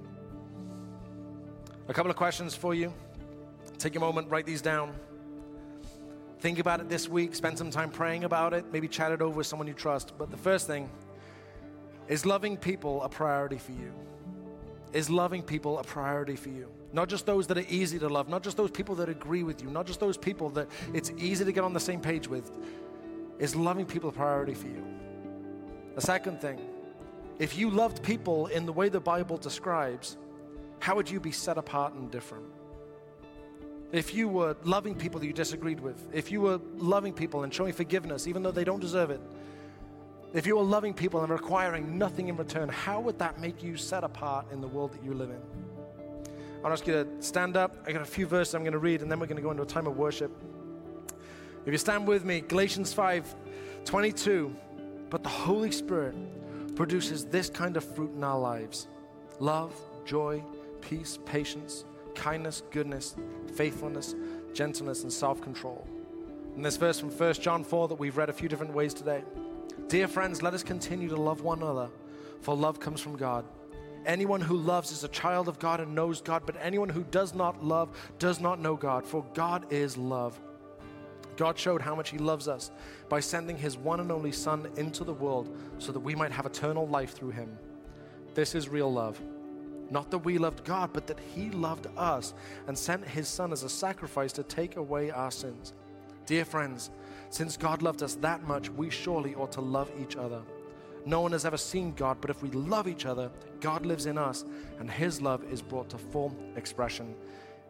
[1.88, 2.94] A couple of questions for you.
[3.80, 4.94] Take a moment, write these down.
[6.42, 9.38] Think about it this week, spend some time praying about it, maybe chat it over
[9.38, 10.14] with someone you trust.
[10.18, 10.90] But the first thing
[12.08, 13.94] is loving people a priority for you?
[14.92, 16.68] Is loving people a priority for you?
[16.94, 19.62] Not just those that are easy to love, not just those people that agree with
[19.62, 22.52] you, not just those people that it's easy to get on the same page with.
[23.38, 24.84] Is loving people a priority for you?
[25.94, 26.60] The second thing,
[27.38, 30.18] if you loved people in the way the Bible describes,
[30.80, 32.46] how would you be set apart and different?
[33.92, 37.54] If you were loving people that you disagreed with, if you were loving people and
[37.54, 39.22] showing forgiveness even though they don't deserve it,
[40.34, 43.76] if you were loving people and requiring nothing in return, how would that make you
[43.76, 45.42] set apart in the world that you live in?
[46.64, 47.76] I'll ask you to stand up.
[47.86, 49.52] I got a few verses I'm going to read, and then we're going to go
[49.52, 50.32] into a time of worship.
[51.66, 53.36] If you stand with me, Galatians 5
[53.84, 54.56] 22.
[55.10, 56.16] But the Holy Spirit
[56.76, 58.88] produces this kind of fruit in our lives
[59.40, 59.74] love,
[60.06, 60.44] joy,
[60.80, 63.16] peace, patience, kindness, goodness,
[63.54, 64.16] faithfulness,
[64.54, 65.88] gentleness, and self control.
[66.56, 69.24] In this verse from 1 John 4 that we've read a few different ways today.
[69.88, 71.90] Dear friends, let us continue to love one another,
[72.42, 73.46] for love comes from God.
[74.06, 77.36] Anyone who loves is a child of God and knows God, but anyone who does
[77.36, 80.40] not love does not know God, for God is love.
[81.38, 82.72] God showed how much He loves us
[83.10, 86.46] by sending His one and only Son into the world so that we might have
[86.46, 87.58] eternal life through Him.
[88.34, 89.22] This is real love.
[89.92, 92.34] Not that we loved God, but that He loved us
[92.68, 95.74] and sent His Son as a sacrifice to take away our sins.
[96.26, 96.90] Dear friends,
[97.30, 100.42] since God loved us that much, we surely ought to love each other.
[101.06, 103.30] No one has ever seen God, but if we love each other,
[103.60, 104.46] God lives in us,
[104.80, 107.14] and His love is brought to full expression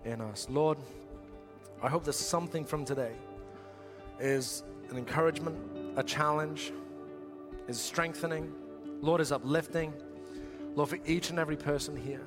[0.06, 0.48] in us.
[0.50, 0.78] Lord,
[1.82, 3.14] I hope that something from today
[4.20, 5.58] is an encouragement,
[5.98, 6.72] a challenge,
[7.68, 8.54] is strengthening,
[9.02, 9.94] Lord, is uplifting.
[10.76, 12.26] Lord, for each and every person here.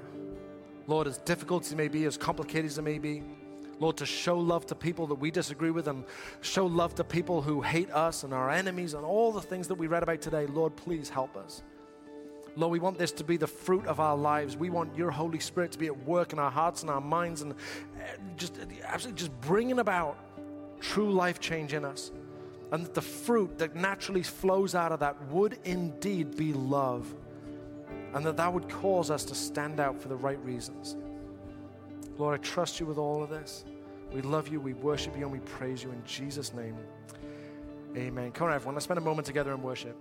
[0.86, 3.22] Lord, as difficult as it may be, as complicated as it may be,
[3.80, 6.05] Lord, to show love to people that we disagree with and
[6.42, 9.74] show love to people who hate us and our enemies and all the things that
[9.74, 10.47] we read about today.
[10.47, 11.62] Lord, please help us.
[12.57, 14.57] Lord, we want this to be the fruit of our lives.
[14.57, 17.42] We want your Holy Spirit to be at work in our hearts and our minds
[17.42, 20.16] and eh, just absolutely just bringing about
[20.80, 22.12] true life change in us.
[22.70, 27.12] And that the fruit that naturally flows out of that would indeed be love.
[28.15, 30.97] And that that would cause us to stand out for the right reasons.
[32.17, 33.65] Lord, I trust you with all of this.
[34.12, 36.77] We love you, we worship you, and we praise you in Jesus' name.
[37.97, 38.31] Amen.
[38.31, 38.77] Come on, everyone.
[38.77, 39.97] Let's spend a moment together in worship.